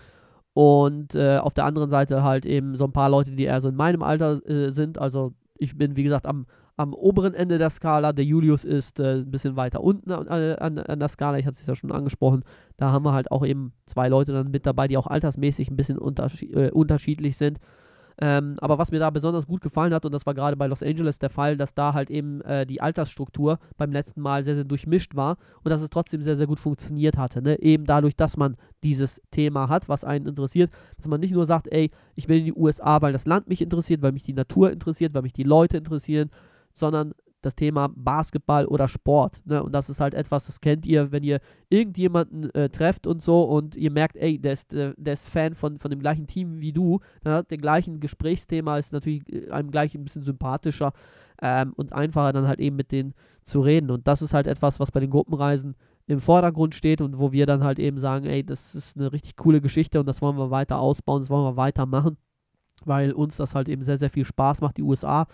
[0.53, 3.69] Und äh, auf der anderen Seite halt eben so ein paar Leute, die eher so
[3.69, 4.97] in meinem Alter äh, sind.
[4.97, 8.13] Also ich bin, wie gesagt, am, am oberen Ende der Skala.
[8.13, 11.37] Der Julius ist äh, ein bisschen weiter unten an, an, an der Skala.
[11.37, 12.43] Ich hatte es ja schon angesprochen.
[12.77, 15.77] Da haben wir halt auch eben zwei Leute dann mit dabei, die auch altersmäßig ein
[15.77, 17.59] bisschen unterschied unterschiedlich sind.
[18.21, 20.83] Ähm, aber was mir da besonders gut gefallen hat, und das war gerade bei Los
[20.83, 24.65] Angeles der Fall, dass da halt eben äh, die Altersstruktur beim letzten Mal sehr, sehr
[24.65, 27.41] durchmischt war und dass es trotzdem sehr, sehr gut funktioniert hatte.
[27.41, 27.61] Ne?
[27.61, 31.71] Eben dadurch, dass man dieses Thema hat, was einen interessiert, dass man nicht nur sagt,
[31.71, 34.71] ey, ich will in die USA, weil das Land mich interessiert, weil mich die Natur
[34.71, 36.29] interessiert, weil mich die Leute interessieren,
[36.73, 39.41] sondern das Thema Basketball oder Sport.
[39.45, 39.63] Ne?
[39.63, 43.43] Und das ist halt etwas, das kennt ihr, wenn ihr irgendjemanden äh, trefft und so
[43.43, 46.59] und ihr merkt, ey, der ist, äh, der ist Fan von, von dem gleichen Team
[46.59, 50.91] wie du, hat der gleichen Gesprächsthema, ist natürlich äh, einem gleich ein bisschen sympathischer
[51.41, 53.89] ähm, und einfacher dann halt eben mit denen zu reden.
[53.89, 55.75] Und das ist halt etwas, was bei den Gruppenreisen
[56.07, 59.37] im Vordergrund steht und wo wir dann halt eben sagen, ey, das ist eine richtig
[59.37, 62.17] coole Geschichte und das wollen wir weiter ausbauen, das wollen wir weitermachen,
[62.83, 65.27] weil uns das halt eben sehr, sehr viel Spaß macht, die USA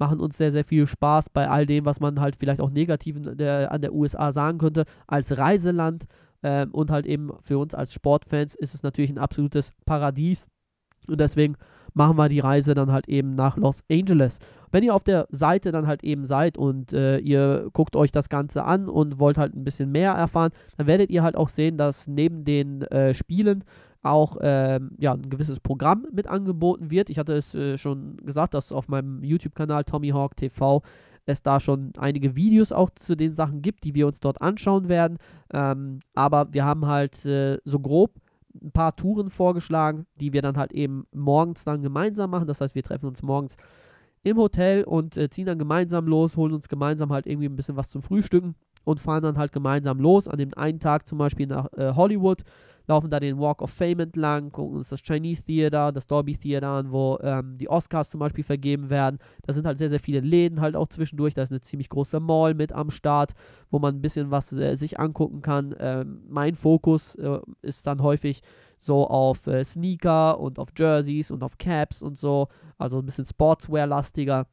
[0.00, 3.16] machen uns sehr, sehr viel Spaß bei all dem, was man halt vielleicht auch negativ
[3.20, 6.06] der, an der USA sagen könnte, als Reiseland.
[6.42, 10.46] Ähm, und halt eben für uns als Sportfans ist es natürlich ein absolutes Paradies.
[11.06, 11.56] Und deswegen
[11.94, 14.38] machen wir die Reise dann halt eben nach Los Angeles.
[14.72, 18.28] Wenn ihr auf der Seite dann halt eben seid und äh, ihr guckt euch das
[18.28, 21.76] Ganze an und wollt halt ein bisschen mehr erfahren, dann werdet ihr halt auch sehen,
[21.76, 23.64] dass neben den äh, Spielen
[24.02, 27.10] auch ähm, ja, ein gewisses Programm mit angeboten wird.
[27.10, 30.82] Ich hatte es äh, schon gesagt, dass auf meinem YouTube-Kanal Tommyhawk TV
[31.26, 34.88] es da schon einige Videos auch zu den Sachen gibt, die wir uns dort anschauen
[34.88, 35.18] werden.
[35.52, 38.12] Ähm, aber wir haben halt äh, so grob
[38.60, 42.48] ein paar Touren vorgeschlagen, die wir dann halt eben morgens dann gemeinsam machen.
[42.48, 43.56] Das heißt, wir treffen uns morgens
[44.22, 47.76] im Hotel und äh, ziehen dann gemeinsam los, holen uns gemeinsam halt irgendwie ein bisschen
[47.76, 50.26] was zum Frühstücken und fahren dann halt gemeinsam los.
[50.26, 52.42] An dem einen Tag zum Beispiel nach äh, Hollywood
[52.90, 56.68] laufen da den Walk of Fame entlang, gucken uns das Chinese Theater, das Dolby Theater
[56.68, 59.18] an, wo ähm, die Oscars zum Beispiel vergeben werden.
[59.46, 61.34] Da sind halt sehr, sehr viele Läden halt auch zwischendurch.
[61.34, 63.32] Da ist eine ziemlich große Mall mit am Start,
[63.70, 65.74] wo man ein bisschen was äh, sich angucken kann.
[65.78, 68.42] Ähm, mein Fokus äh, ist dann häufig
[68.80, 72.48] so auf äh, Sneaker und auf Jerseys und auf Caps und so.
[72.76, 74.46] Also ein bisschen Sportswear-lastiger.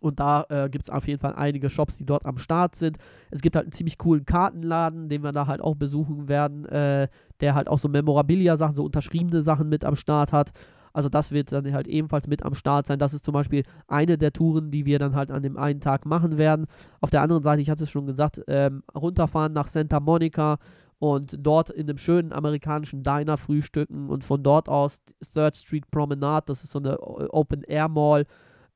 [0.00, 2.98] Und da äh, gibt es auf jeden Fall einige Shops, die dort am Start sind.
[3.30, 7.08] Es gibt halt einen ziemlich coolen Kartenladen, den wir da halt auch besuchen werden, äh,
[7.40, 10.52] der halt auch so Memorabilia-Sachen, so unterschriebene Sachen mit am Start hat.
[10.92, 12.98] Also das wird dann halt ebenfalls mit am Start sein.
[12.98, 16.06] Das ist zum Beispiel eine der Touren, die wir dann halt an dem einen Tag
[16.06, 16.66] machen werden.
[17.02, 20.58] Auf der anderen Seite, ich hatte es schon gesagt, ähm, runterfahren nach Santa Monica
[20.98, 25.00] und dort in einem schönen amerikanischen Diner frühstücken und von dort aus
[25.34, 28.26] Third Street Promenade, das ist so eine Open Air Mall,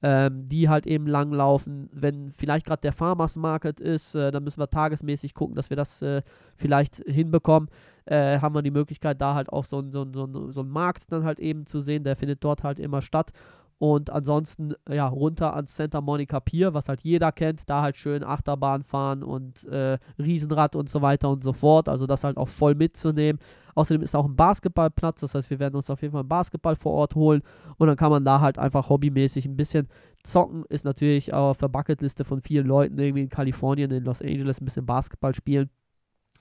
[0.02, 1.88] ähm, die halt eben langlaufen.
[1.92, 5.76] Wenn vielleicht gerade der Farmers Market ist, äh, dann müssen wir tagesmäßig gucken, dass wir
[5.76, 6.22] das äh,
[6.56, 7.68] vielleicht hinbekommen.
[8.06, 11.24] Äh, haben wir die Möglichkeit, da halt auch so, so, so, so einen Markt dann
[11.24, 12.04] halt eben zu sehen.
[12.04, 13.32] Der findet dort halt immer statt.
[13.78, 18.22] Und ansonsten, ja, runter ans Santa Monica Pier, was halt jeder kennt, da halt schön
[18.22, 21.88] Achterbahn fahren und äh, Riesenrad und so weiter und so fort.
[21.88, 23.40] Also das halt auch voll mitzunehmen.
[23.74, 26.76] Außerdem ist auch ein Basketballplatz, das heißt, wir werden uns auf jeden Fall einen Basketball
[26.76, 27.42] vor Ort holen
[27.76, 29.88] und dann kann man da halt einfach hobbymäßig ein bisschen
[30.22, 30.64] zocken.
[30.68, 34.64] Ist natürlich auf der Bucketliste von vielen Leuten irgendwie in Kalifornien, in Los Angeles ein
[34.64, 35.70] bisschen Basketball spielen.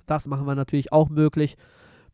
[0.05, 1.55] Das machen wir natürlich auch möglich,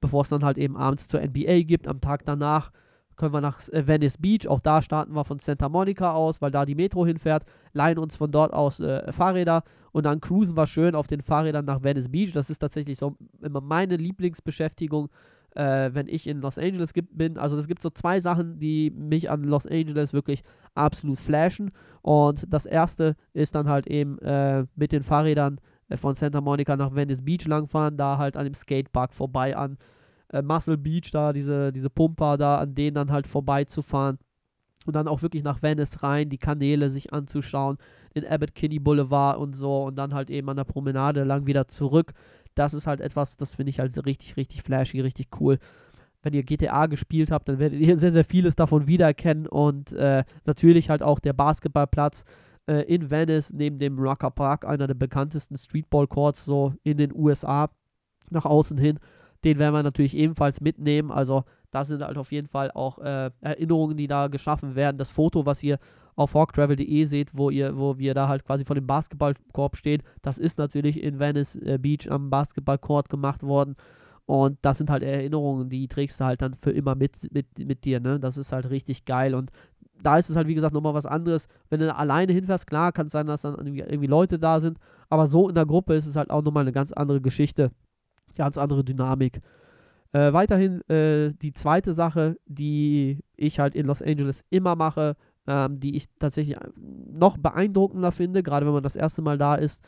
[0.01, 1.87] bevor es dann halt eben abends zur NBA gibt.
[1.87, 2.71] Am Tag danach
[3.15, 4.47] können wir nach äh, Venice Beach.
[4.47, 8.15] Auch da starten wir von Santa Monica aus, weil da die Metro hinfährt, leihen uns
[8.15, 9.63] von dort aus äh, Fahrräder
[9.95, 12.33] und dann cruisen wir schön auf den Fahrrädern nach Venice Beach.
[12.33, 15.07] Das ist tatsächlich so immer meine Lieblingsbeschäftigung,
[15.51, 17.37] äh, wenn ich in Los Angeles bin.
[17.37, 21.71] Also es gibt so zwei Sachen, die mich an Los Angeles wirklich absolut flashen.
[22.01, 26.75] Und das erste ist dann halt eben äh, mit den Fahrrädern äh, von Santa Monica
[26.75, 29.77] nach Venice Beach langfahren, da halt an dem Skatepark vorbei an
[30.27, 34.19] äh, Muscle Beach, da diese, diese Pumper da, an denen dann halt vorbeizufahren
[34.85, 37.77] und dann auch wirklich nach Venice rein, die Kanäle sich anzuschauen,
[38.15, 41.67] den Abbott Kinney Boulevard und so und dann halt eben an der Promenade lang wieder
[41.67, 42.13] zurück.
[42.55, 45.59] Das ist halt etwas, das finde ich halt richtig, richtig flashy, richtig cool.
[46.23, 50.23] Wenn ihr GTA gespielt habt, dann werdet ihr sehr, sehr vieles davon wiedererkennen und äh,
[50.45, 52.23] natürlich halt auch der Basketballplatz
[52.67, 57.13] äh, in Venice neben dem Rocker Park, einer der bekanntesten Streetball Courts so in den
[57.13, 57.69] USA
[58.29, 58.99] nach außen hin.
[59.43, 61.11] Den werden wir natürlich ebenfalls mitnehmen.
[61.11, 64.97] Also da sind halt auf jeden Fall auch äh, Erinnerungen, die da geschaffen werden.
[64.97, 65.77] Das Foto, was ihr
[66.15, 70.37] auf hawktravel.de seht, wo ihr, wo wir da halt quasi vor dem Basketballkorb stehen, das
[70.37, 73.75] ist natürlich in Venice äh, Beach am Basketballcourt gemacht worden.
[74.25, 77.85] Und das sind halt Erinnerungen, die trägst du halt dann für immer mit, mit, mit
[77.85, 78.19] dir, ne?
[78.19, 79.35] Das ist halt richtig geil.
[79.35, 79.51] Und
[80.01, 81.47] da ist es halt, wie gesagt, nochmal was anderes.
[81.69, 84.79] Wenn du alleine hinfährst, klar, kann es sein, dass dann irgendwie, Leute da sind.
[85.09, 87.71] Aber so in der Gruppe ist es halt auch nochmal eine ganz andere Geschichte
[88.35, 89.41] ganz andere Dynamik.
[90.11, 95.15] Äh, weiterhin äh, die zweite Sache, die ich halt in Los Angeles immer mache,
[95.47, 99.83] ähm, die ich tatsächlich noch beeindruckender finde, gerade wenn man das erste Mal da ist,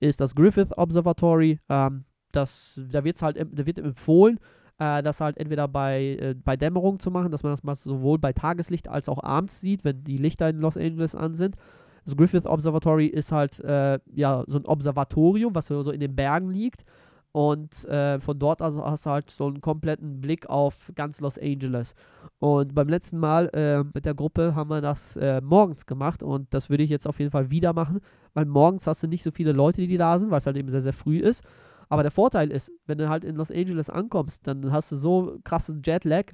[0.00, 1.60] ist das Griffith Observatory.
[1.68, 4.40] Ähm, das, da, wird's halt, da wird empfohlen,
[4.78, 8.18] äh, das halt entweder bei, äh, bei Dämmerung zu machen, dass man das mal sowohl
[8.18, 11.56] bei Tageslicht als auch abends sieht, wenn die Lichter in Los Angeles an sind.
[12.04, 16.50] Das Griffith Observatory ist halt äh, ja, so ein Observatorium, was so in den Bergen
[16.50, 16.84] liegt.
[17.32, 21.38] Und äh, von dort aus hast du halt so einen kompletten Blick auf ganz Los
[21.38, 21.94] Angeles.
[22.38, 26.52] Und beim letzten Mal äh, mit der Gruppe haben wir das äh, morgens gemacht und
[26.52, 28.00] das würde ich jetzt auf jeden Fall wieder machen,
[28.34, 30.68] weil morgens hast du nicht so viele Leute, die da sind, weil es halt eben
[30.68, 31.42] sehr, sehr früh ist.
[31.88, 35.38] Aber der Vorteil ist, wenn du halt in Los Angeles ankommst, dann hast du so
[35.42, 36.32] krassen Jetlag,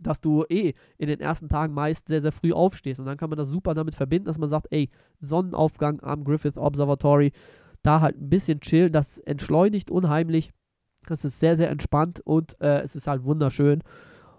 [0.00, 3.00] dass du eh in den ersten Tagen meist sehr, sehr früh aufstehst.
[3.00, 4.90] Und dann kann man das super damit verbinden, dass man sagt, ey,
[5.20, 7.32] Sonnenaufgang am Griffith Observatory,
[7.82, 8.92] da halt ein bisschen chillen.
[8.92, 10.52] Das entschleunigt unheimlich.
[11.06, 13.82] Das ist sehr, sehr entspannt und äh, es ist halt wunderschön.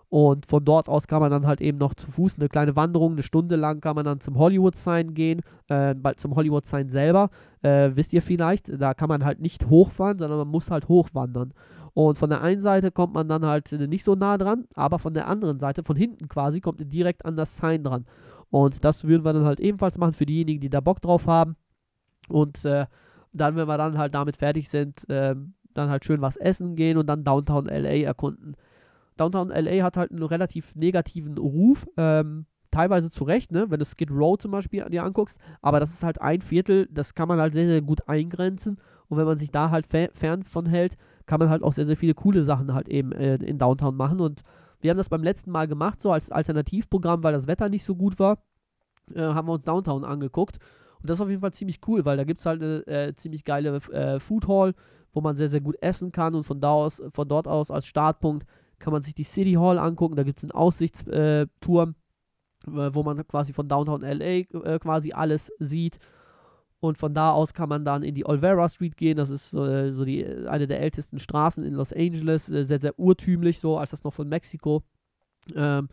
[0.10, 3.14] Und von dort aus kann man dann halt eben noch zu Fuß eine kleine Wanderung,
[3.14, 7.30] eine Stunde lang kann man dann zum Hollywood Sign gehen, äh, zum Hollywood Sign selber.
[7.62, 11.54] Äh, wisst ihr vielleicht, da kann man halt nicht hochfahren, sondern man muss halt hochwandern.
[11.94, 15.14] Und von der einen Seite kommt man dann halt nicht so nah dran, aber von
[15.14, 18.06] der anderen Seite, von hinten quasi, kommt ihr direkt an das Sign dran.
[18.50, 21.56] Und das würden wir dann halt ebenfalls machen für diejenigen, die da Bock drauf haben.
[22.28, 22.86] Und äh,
[23.34, 26.98] dann, wenn wir dann halt damit fertig sind, ähm, dann halt schön was essen gehen
[26.98, 28.56] und dann Downtown LA erkunden.
[29.18, 33.70] Downtown LA hat halt einen relativ negativen Ruf, ähm, teilweise zu Recht, ne?
[33.70, 37.14] wenn du Skid Row zum Beispiel dir anguckst, aber das ist halt ein Viertel, das
[37.14, 40.66] kann man halt sehr, sehr gut eingrenzen und wenn man sich da halt fern von
[40.66, 43.96] hält, kann man halt auch sehr, sehr viele coole Sachen halt eben äh, in Downtown
[43.96, 44.42] machen und
[44.80, 47.96] wir haben das beim letzten Mal gemacht, so als Alternativprogramm, weil das Wetter nicht so
[47.96, 48.40] gut war,
[49.14, 50.58] äh, haben wir uns Downtown angeguckt
[51.02, 53.16] und das ist auf jeden Fall ziemlich cool, weil da gibt es halt eine äh,
[53.16, 54.74] ziemlich geile äh, Food Hall,
[55.14, 56.36] wo man sehr, sehr gut essen kann.
[56.36, 58.46] Und von, da aus, von dort aus als Startpunkt
[58.80, 60.16] kann man sich die City Hall angucken.
[60.16, 61.96] Da gibt es einen Aussichtsturm,
[62.68, 65.98] äh, wo man quasi von Downtown LA äh, quasi alles sieht.
[66.80, 69.18] Und von da aus kann man dann in die Olvera Street gehen.
[69.18, 72.50] Das ist äh, so die, eine der ältesten Straßen in Los Angeles.
[72.50, 74.84] Äh, sehr, sehr urtümlich, so als das noch von Mexiko
[75.56, 75.90] ähm,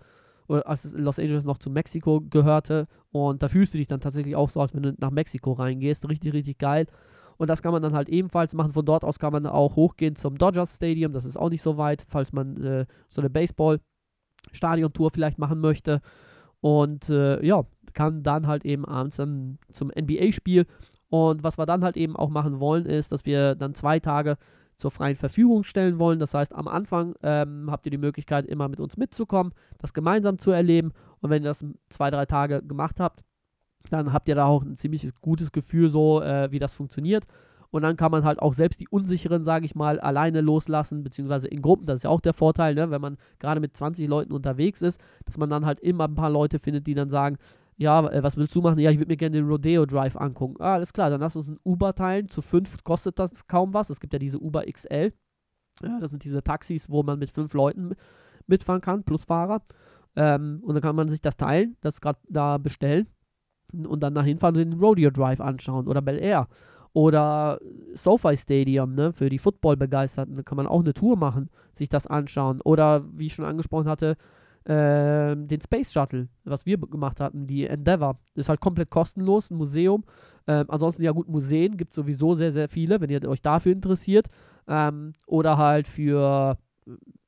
[0.49, 2.89] oder als Los Angeles noch zu Mexiko gehörte.
[3.11, 6.09] Und da fühlst du dich dann tatsächlich auch so, als wenn du nach Mexiko reingehst.
[6.09, 6.87] Richtig, richtig geil.
[7.37, 8.73] Und das kann man dann halt ebenfalls machen.
[8.73, 11.13] Von dort aus kann man auch hochgehen zum Dodgers Stadium.
[11.13, 16.01] Das ist auch nicht so weit, falls man äh, so eine Baseball-Stadion-Tour vielleicht machen möchte.
[16.61, 20.67] Und äh, ja, kann dann halt eben abends dann zum NBA-Spiel.
[21.11, 24.37] Und was wir dann halt eben auch machen wollen, ist, dass wir dann zwei Tage
[24.79, 26.19] zur freien Verfügung stellen wollen.
[26.19, 30.39] Das heißt, am Anfang ähm, habt ihr die Möglichkeit, immer mit uns mitzukommen, das gemeinsam
[30.39, 30.93] zu erleben.
[31.21, 33.25] Und wenn ihr das zwei, drei Tage gemacht habt,
[33.91, 37.27] dann habt ihr da auch ein ziemlich gutes Gefühl, so äh, wie das funktioniert.
[37.71, 41.49] Und dann kann man halt auch selbst die Unsicheren, sage ich mal, alleine loslassen, beziehungsweise
[41.49, 41.87] in Gruppen.
[41.87, 42.91] Das ist ja auch der Vorteil, ne?
[42.91, 46.31] wenn man gerade mit 20 Leuten unterwegs ist, dass man dann halt immer ein paar
[46.31, 47.37] Leute findet, die dann sagen,
[47.79, 48.79] ja, äh, was willst du machen?
[48.81, 50.57] Ja, ich würde mir gerne den Rodeo Drive angucken.
[50.59, 52.29] Ah, alles klar, dann lass uns ein Uber teilen.
[52.29, 53.89] Zu fünf kostet das kaum was.
[53.89, 55.13] Es gibt ja diese Uber XL.
[55.83, 57.95] Ja, das sind diese Taxis, wo man mit fünf Leuten
[58.49, 59.63] mitfahren kann, plus Fahrer.
[60.17, 63.07] Ähm, und dann kann man sich das teilen, das gerade da bestellen
[63.73, 66.49] und dann dahin fahren und den Rodeo Drive anschauen oder Bel Air.
[66.95, 67.61] Oder
[67.95, 72.09] SoFi Stadium, ne, für die Football-Begeisterten, da kann man auch eine Tour machen, sich das
[72.09, 72.61] anschauen.
[72.63, 74.17] Oder, wie ich schon angesprochen hatte,
[74.69, 78.19] äh, den Space Shuttle, was wir gemacht hatten, die Endeavour.
[78.35, 80.05] Ist halt komplett kostenlos, ein Museum.
[80.47, 83.73] Ähm, ansonsten, ja gut, Museen gibt es sowieso sehr, sehr viele, wenn ihr euch dafür
[83.73, 84.29] interessiert.
[84.67, 86.59] Ähm, oder halt für,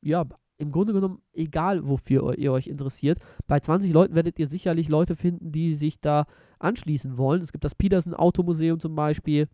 [0.03, 0.27] ja,
[0.59, 3.19] im Grunde genommen, egal wofür ihr euch interessiert.
[3.47, 6.27] Bei 20 Leuten werdet ihr sicherlich Leute finden, die sich da
[6.59, 7.41] anschließen wollen.
[7.41, 9.49] Es gibt das Peterson Automuseum zum Beispiel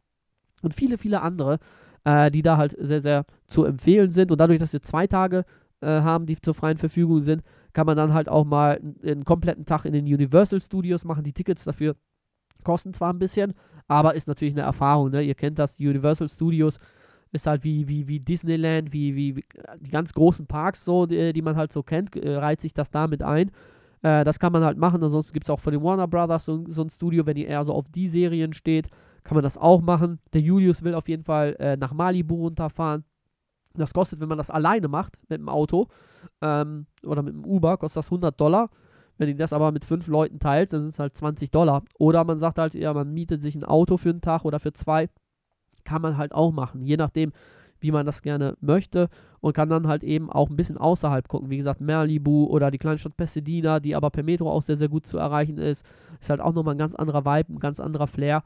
[0.62, 1.61] und viele, viele andere,
[2.03, 4.32] äh, die da halt sehr, sehr zu empfehlen sind.
[4.32, 5.45] Und dadurch, dass wir zwei Tage
[5.80, 7.45] äh, haben, die zur freien Verfügung sind,
[7.76, 11.24] kann man dann halt auch mal einen, kompletten Tag in den Universal Studios machen.
[11.24, 11.94] Die Tickets dafür
[12.64, 13.52] kosten zwar ein bisschen,
[13.86, 15.10] aber ist natürlich eine Erfahrung.
[15.10, 15.20] Ne?
[15.20, 16.78] Ihr kennt das, Universal Studios
[17.32, 19.44] ist halt wie, wie, wie Disneyland, wie, wie, wie
[19.80, 22.90] die ganz großen Parks, so, die, die man halt so kennt, äh, reiht sich das
[22.90, 23.50] damit ein.
[24.00, 25.04] Äh, das kann man halt machen.
[25.04, 27.66] Ansonsten gibt es auch von den Warner Brothers so, so, ein Studio, wenn ihr eher
[27.66, 28.88] so auf die Serien steht,
[29.22, 30.18] kann man das auch machen.
[30.32, 33.04] Der Julius will auf jeden Fall äh, nach Malibu runterfahren.
[33.78, 35.88] Das kostet, wenn man das alleine macht, mit dem Auto
[36.40, 38.70] ähm, oder mit dem Uber, kostet das 100 Dollar.
[39.18, 41.82] Wenn ihr das aber mit fünf Leuten teilt, dann sind es halt 20 Dollar.
[41.98, 44.72] Oder man sagt halt, ja, man mietet sich ein Auto für einen Tag oder für
[44.72, 45.08] zwei
[45.84, 47.32] kann man halt auch machen, je nachdem,
[47.80, 49.08] wie man das gerne möchte
[49.40, 51.50] und kann dann halt eben auch ein bisschen außerhalb gucken.
[51.50, 55.06] Wie gesagt, Merlibu oder die Kleinstadt Pasadena, die aber per Metro auch sehr, sehr gut
[55.06, 55.86] zu erreichen ist,
[56.20, 58.42] ist halt auch nochmal ein ganz anderer Vibe, ein ganz anderer Flair.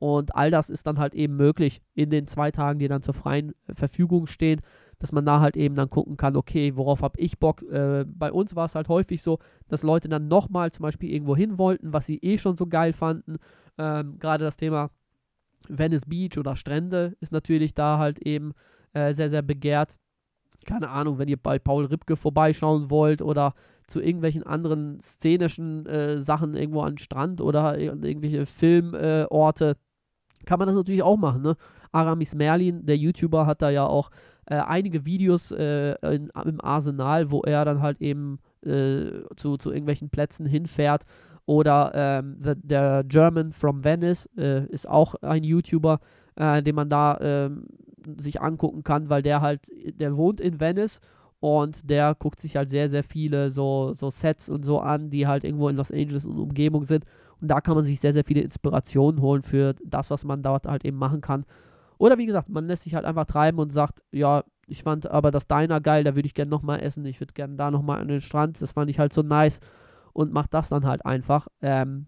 [0.00, 3.12] Und all das ist dann halt eben möglich in den zwei Tagen, die dann zur
[3.12, 4.62] freien Verfügung stehen,
[4.98, 7.62] dass man da halt eben dann gucken kann, okay, worauf habe ich Bock.
[7.62, 9.38] Äh, bei uns war es halt häufig so,
[9.68, 12.94] dass Leute dann nochmal zum Beispiel irgendwo hin wollten, was sie eh schon so geil
[12.94, 13.36] fanden.
[13.76, 14.90] Ähm, Gerade das Thema
[15.68, 18.54] Venice Beach oder Strände ist natürlich da halt eben
[18.94, 19.98] äh, sehr, sehr begehrt.
[20.64, 23.54] Keine Ahnung, wenn ihr bei Paul Ripke vorbeischauen wollt oder
[23.86, 29.74] zu irgendwelchen anderen szenischen äh, Sachen irgendwo an Strand oder irgendwelche Filmorte, äh,
[30.46, 31.42] kann man das natürlich auch machen.
[31.42, 31.56] Ne?
[31.92, 34.10] Aramis Merlin, der YouTuber, hat da ja auch
[34.46, 39.70] äh, einige Videos äh, in, im Arsenal, wo er dann halt eben äh, zu, zu
[39.70, 41.04] irgendwelchen Plätzen hinfährt
[41.46, 46.00] oder ähm, the, der German from Venice äh, ist auch ein YouTuber,
[46.36, 47.50] äh, den man da äh,
[48.18, 49.62] sich angucken kann, weil der halt,
[49.98, 51.00] der wohnt in Venice
[51.40, 55.26] und der guckt sich halt sehr, sehr viele so, so Sets und so an, die
[55.26, 57.04] halt irgendwo in Los Angeles und Umgebung sind.
[57.40, 60.66] Und da kann man sich sehr, sehr viele Inspirationen holen für das, was man dort
[60.66, 61.44] halt eben machen kann.
[61.98, 65.30] Oder wie gesagt, man lässt sich halt einfach treiben und sagt, ja, ich fand aber
[65.30, 68.08] das Diner geil, da würde ich gerne nochmal essen, ich würde gerne da nochmal an
[68.08, 69.60] den Strand, das fand ich halt so nice
[70.12, 71.48] und macht das dann halt einfach.
[71.60, 72.06] Ähm,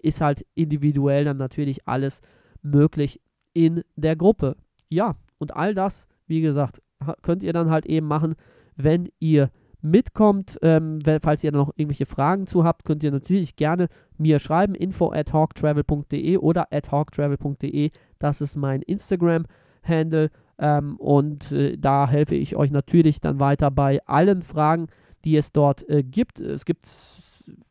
[0.00, 2.20] ist halt individuell dann natürlich alles
[2.62, 3.20] möglich
[3.52, 4.56] in der Gruppe.
[4.88, 6.82] Ja, und all das, wie gesagt,
[7.22, 8.34] könnt ihr dann halt eben machen,
[8.76, 9.50] wenn ihr
[9.84, 10.58] mitkommt.
[10.62, 15.12] Ähm, falls ihr noch irgendwelche Fragen zu habt, könnt ihr natürlich gerne mir schreiben, info
[15.12, 17.90] at hawktravel.de oder at hawktravel.de.
[18.18, 20.30] Das ist mein Instagram-Handle.
[20.58, 24.86] Ähm, und äh, da helfe ich euch natürlich dann weiter bei allen Fragen,
[25.24, 26.40] die es dort äh, gibt.
[26.40, 26.88] Es gibt,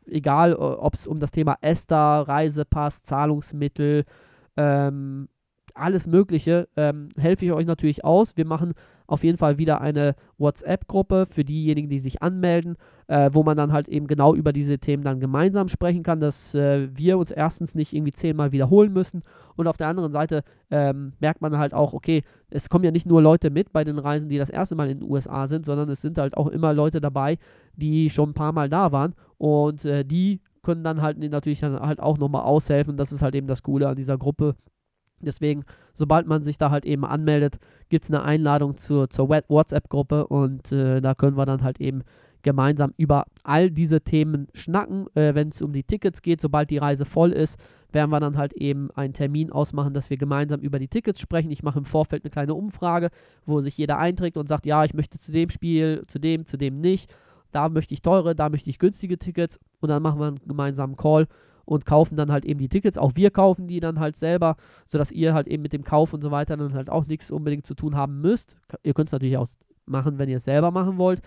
[0.06, 4.06] egal ob es um das Thema Esther, Reisepass, Zahlungsmittel,
[4.58, 5.30] ähm,
[5.74, 8.38] alles Mögliche, ähm, helfe ich euch natürlich aus.
[8.38, 8.74] Wir machen
[9.08, 12.78] auf jeden Fall wieder eine WhatsApp-Gruppe für diejenigen, die sich anmelden,
[13.08, 16.56] äh, wo man dann halt eben genau über diese Themen dann gemeinsam sprechen kann, dass
[16.56, 19.24] äh, wir uns erstens nicht irgendwie zehnmal wiederholen müssen
[19.56, 23.06] und auf der anderen Seite ähm, merkt man halt auch, okay, es kommen ja nicht
[23.06, 25.90] nur Leute mit bei den Reisen, die das erste Mal in den USA sind, sondern
[25.90, 27.38] es sind halt auch immer Leute dabei,
[27.76, 31.80] die schon ein paar Mal da waren und äh, die können dann halt natürlich dann
[31.80, 32.98] halt auch nochmal aushelfen.
[32.98, 34.56] Das ist halt eben das Coole an dieser Gruppe.
[35.26, 35.64] Deswegen,
[35.94, 37.60] sobald man sich da halt eben anmeldet,
[37.90, 42.04] gibt es eine Einladung zur, zur WhatsApp-Gruppe und äh, da können wir dann halt eben
[42.44, 45.08] gemeinsam über all diese Themen schnacken.
[45.16, 47.60] Äh, Wenn es um die Tickets geht, sobald die Reise voll ist,
[47.92, 51.52] werden wir dann halt eben einen Termin ausmachen, dass wir gemeinsam über die Tickets sprechen.
[51.52, 53.10] Ich mache im Vorfeld eine kleine Umfrage,
[53.46, 56.58] wo sich jeder einträgt und sagt, ja, ich möchte zu dem Spiel, zu dem, zu
[56.58, 57.16] dem nicht.
[57.52, 60.98] Da möchte ich teure, da möchte ich günstige Tickets und dann machen wir einen gemeinsamen
[60.98, 61.28] Call
[61.66, 62.98] und kaufen dann halt eben die Tickets.
[62.98, 64.56] Auch wir kaufen die dann halt selber,
[64.88, 67.66] sodass ihr halt eben mit dem Kauf und so weiter dann halt auch nichts unbedingt
[67.66, 68.56] zu tun haben müsst.
[68.84, 69.48] Ihr könnt es natürlich auch
[69.86, 71.22] machen, wenn ihr es selber machen wollt.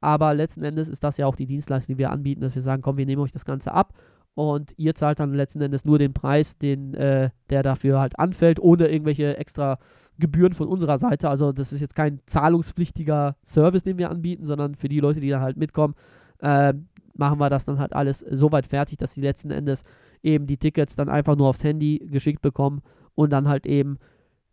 [0.00, 2.82] Aber letzten Endes ist das ja auch die Dienstleistung, die wir anbieten, dass wir sagen,
[2.82, 3.94] komm, wir nehmen euch das Ganze ab
[4.34, 8.60] und ihr zahlt dann letzten Endes nur den Preis, den, äh, der dafür halt anfällt,
[8.60, 9.78] ohne irgendwelche extra
[10.18, 11.28] Gebühren von unserer Seite.
[11.28, 15.30] Also das ist jetzt kein zahlungspflichtiger Service, den wir anbieten, sondern für die Leute, die
[15.30, 15.94] da halt mitkommen,
[16.42, 16.74] äh,
[17.14, 19.84] machen wir das dann halt alles so weit fertig, dass sie letzten Endes
[20.22, 22.82] eben die Tickets dann einfach nur aufs Handy geschickt bekommen
[23.14, 23.98] und dann halt eben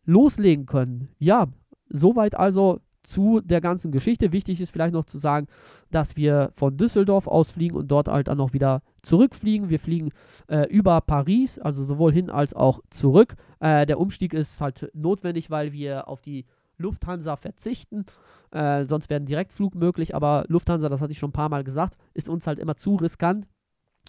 [0.05, 1.09] loslegen können.
[1.19, 1.47] Ja,
[1.89, 4.31] soweit also zu der ganzen Geschichte.
[4.31, 5.47] Wichtig ist vielleicht noch zu sagen,
[5.89, 9.69] dass wir von Düsseldorf aus fliegen und dort halt dann auch wieder zurückfliegen.
[9.69, 10.11] Wir fliegen
[10.47, 13.35] äh, über Paris, also sowohl hin als auch zurück.
[13.59, 16.45] Äh, der Umstieg ist halt notwendig, weil wir auf die
[16.79, 18.05] Lufthansa verzichten.
[18.51, 21.63] Äh, sonst wäre ein Direktflug möglich, aber Lufthansa, das hatte ich schon ein paar Mal
[21.63, 23.45] gesagt, ist uns halt immer zu riskant,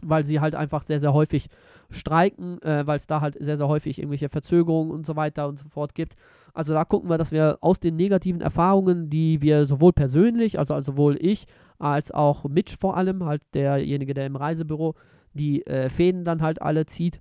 [0.03, 1.49] weil sie halt einfach sehr, sehr häufig
[1.91, 5.59] streiken, äh, weil es da halt sehr, sehr häufig irgendwelche Verzögerungen und so weiter und
[5.59, 6.16] so fort gibt.
[6.55, 10.73] Also da gucken wir, dass wir aus den negativen Erfahrungen, die wir sowohl persönlich, also,
[10.75, 11.47] also sowohl ich,
[11.79, 14.95] als auch Mitch vor allem, halt derjenige, der im Reisebüro
[15.33, 17.21] die äh, Fäden dann halt alle zieht,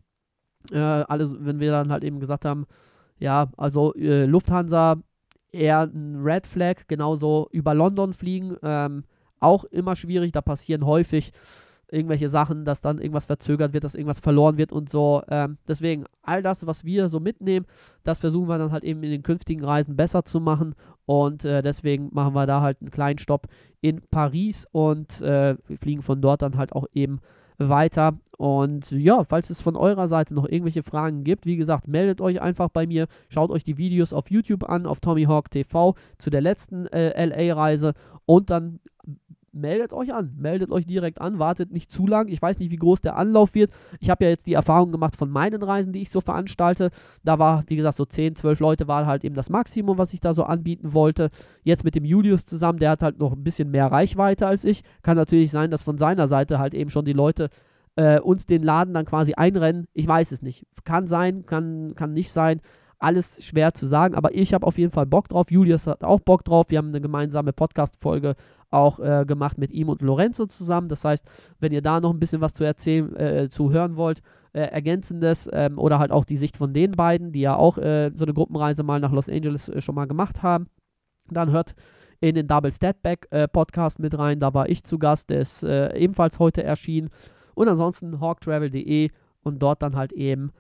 [0.72, 2.66] äh, alles, wenn wir dann halt eben gesagt haben,
[3.20, 4.98] ja, also äh, Lufthansa
[5.52, 9.04] eher ein Red Flag, genauso über London fliegen, ähm,
[9.40, 11.32] auch immer schwierig, da passieren häufig
[11.92, 15.24] irgendwelche Sachen, dass dann irgendwas verzögert wird, dass irgendwas verloren wird und so.
[15.28, 17.66] Ähm, deswegen, all das, was wir so mitnehmen,
[18.04, 20.76] das versuchen wir dann halt eben in den künftigen Reisen besser zu machen.
[21.06, 23.48] Und äh, deswegen machen wir da halt einen kleinen Stopp
[23.82, 27.20] in Paris und äh, fliegen von dort dann halt auch eben
[27.60, 28.18] weiter.
[28.38, 32.42] Und ja, falls es von eurer Seite noch irgendwelche Fragen gibt, wie gesagt, meldet euch
[32.42, 36.30] einfach bei mir, schaut euch die Videos auf YouTube an, auf Tommy Hawk TV zu
[36.30, 37.94] der letzten äh, LA-Reise
[38.26, 38.80] und dann
[39.54, 40.34] meldet euch an.
[40.38, 42.28] Meldet euch direkt an, wartet nicht zu lang.
[42.28, 43.72] Ich weiß nicht, wie groß der Anlauf wird.
[44.00, 46.92] Ich habe ja jetzt die Erfahrung gemacht von meinen Reisen, die ich so veranstalte.
[47.24, 50.22] Da war, wie gesagt, so 10, 12 Leute war halt eben das Maximum, was ich
[50.22, 51.30] da so anbieten wollte.
[51.64, 54.84] Jetzt mit dem Julius zusammen, der hat halt noch ein bisschen mehr Reichweite als ich.
[55.02, 57.50] Kann natürlich sein, dass von seiner Seite halt eben schon die Leute
[57.96, 59.88] äh, uns den Laden dann quasi einrennen.
[59.94, 60.66] Ich weiß es nicht.
[60.84, 62.62] Kann sein, kann, kann nicht sein
[63.00, 65.50] alles schwer zu sagen, aber ich habe auf jeden Fall Bock drauf.
[65.50, 66.68] Julius hat auch Bock drauf.
[66.70, 68.36] Wir haben eine gemeinsame Podcast-Folge
[68.72, 70.90] auch äh, gemacht mit ihm und Lorenzo zusammen.
[70.90, 71.26] Das heißt,
[71.60, 74.22] wenn ihr da noch ein bisschen was zu erzählen, äh, zu hören wollt,
[74.54, 78.12] äh, ergänzendes ähm, oder halt auch die Sicht von den beiden, die ja auch äh,
[78.14, 80.68] so eine Gruppenreise mal nach Los Angeles äh, schon mal gemacht haben,
[81.32, 81.76] dann hört
[82.20, 84.40] in den Double Statback äh, Podcast mit rein.
[84.40, 87.10] Da war ich zu Gast, der ist ebenfalls heute erschienen.
[87.56, 89.10] Und ansonsten hawktravel.de
[89.44, 90.52] und dort dann halt eben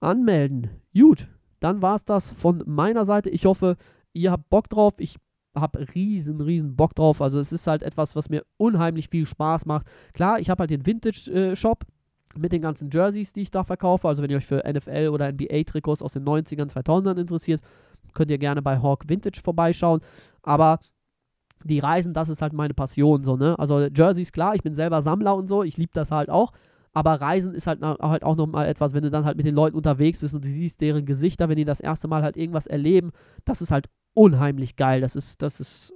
[0.00, 0.70] anmelden.
[0.92, 1.28] Gut,
[1.64, 3.30] dann war es das von meiner Seite.
[3.30, 3.76] Ich hoffe,
[4.12, 4.92] ihr habt Bock drauf.
[4.98, 5.16] Ich
[5.54, 7.22] habe riesen, riesen Bock drauf.
[7.22, 9.86] Also es ist halt etwas, was mir unheimlich viel Spaß macht.
[10.12, 14.08] Klar, ich habe halt den Vintage-Shop äh, mit den ganzen Jerseys, die ich da verkaufe.
[14.08, 17.62] Also wenn ihr euch für NFL oder NBA-Trikots aus den 90ern, 2000ern interessiert,
[18.12, 20.02] könnt ihr gerne bei Hawk Vintage vorbeischauen.
[20.42, 20.80] Aber
[21.64, 23.58] die Reisen, das ist halt meine Passion, so, ne?
[23.58, 26.52] Also Jerseys, klar, ich bin selber Sammler und so, ich liebe das halt auch.
[26.94, 29.76] Aber Reisen ist halt, halt auch nochmal etwas, wenn du dann halt mit den Leuten
[29.76, 33.10] unterwegs bist und du siehst deren Gesichter, wenn die das erste Mal halt irgendwas erleben,
[33.44, 35.00] das ist halt unheimlich geil.
[35.00, 35.92] Das ist, das ist,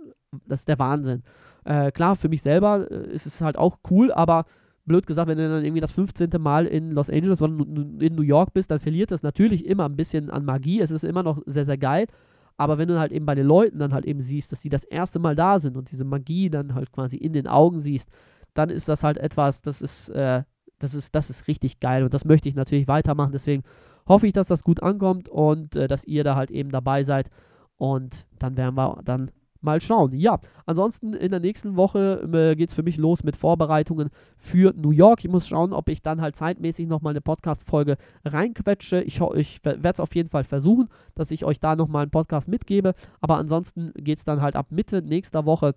[0.46, 1.22] das ist der Wahnsinn.
[1.64, 4.44] Äh, klar, für mich selber äh, ist es halt auch cool, aber
[4.86, 6.30] blöd gesagt, wenn du dann irgendwie das 15.
[6.40, 9.96] Mal in Los Angeles oder in New York bist, dann verliert das natürlich immer ein
[9.96, 10.80] bisschen an Magie.
[10.80, 12.08] Es ist immer noch sehr, sehr geil.
[12.56, 14.82] Aber wenn du halt eben bei den Leuten dann halt eben siehst, dass sie das
[14.82, 18.10] erste Mal da sind und diese Magie dann halt quasi in den Augen siehst,
[18.54, 20.42] dann ist das halt etwas, das ist, äh,
[20.78, 23.32] das ist, das ist richtig geil und das möchte ich natürlich weitermachen.
[23.32, 23.62] Deswegen
[24.06, 27.30] hoffe ich, dass das gut ankommt und äh, dass ihr da halt eben dabei seid
[27.76, 30.12] und dann werden wir dann mal schauen.
[30.14, 34.72] Ja, ansonsten in der nächsten Woche äh, geht es für mich los mit Vorbereitungen für
[34.76, 35.24] New York.
[35.24, 39.00] Ich muss schauen, ob ich dann halt zeitmäßig nochmal eine Podcast-Folge reinquetsche.
[39.02, 42.48] Ich, ich werde es auf jeden Fall versuchen, dass ich euch da nochmal einen Podcast
[42.48, 42.94] mitgebe.
[43.20, 45.74] Aber ansonsten geht es dann halt ab Mitte nächster Woche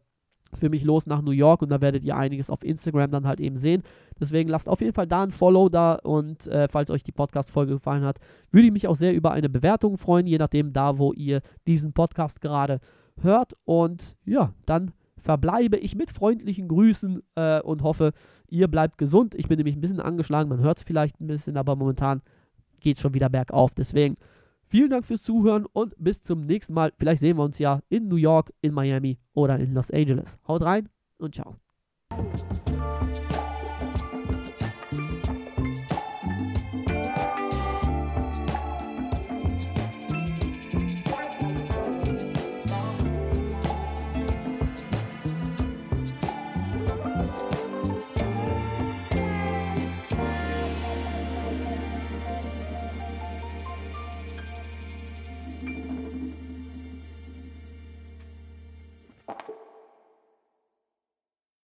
[0.54, 3.39] für mich los nach New York und da werdet ihr einiges auf Instagram dann halt
[3.39, 3.84] eben sehen.
[4.20, 7.74] Deswegen lasst auf jeden Fall da ein Follow da und äh, falls euch die Podcast-Folge
[7.74, 8.18] gefallen hat,
[8.52, 11.93] würde ich mich auch sehr über eine Bewertung freuen, je nachdem da, wo ihr diesen
[11.93, 12.80] Podcast gerade
[13.22, 13.54] hört.
[13.66, 18.14] Und ja, dann verbleibe ich mit freundlichen Grüßen äh, und hoffe,
[18.49, 19.36] ihr bleibt gesund.
[19.36, 22.22] Ich bin nämlich ein bisschen angeschlagen, man hört es vielleicht ein bisschen, aber momentan
[22.80, 23.72] geht es schon wieder bergauf.
[23.74, 24.16] Deswegen
[24.72, 26.93] Vielen Dank fürs Zuhören und bis zum nächsten Mal.
[26.97, 30.39] Vielleicht sehen wir uns ja in New York, in Miami oder in Los Angeles.
[30.47, 31.57] Haut rein und ciao.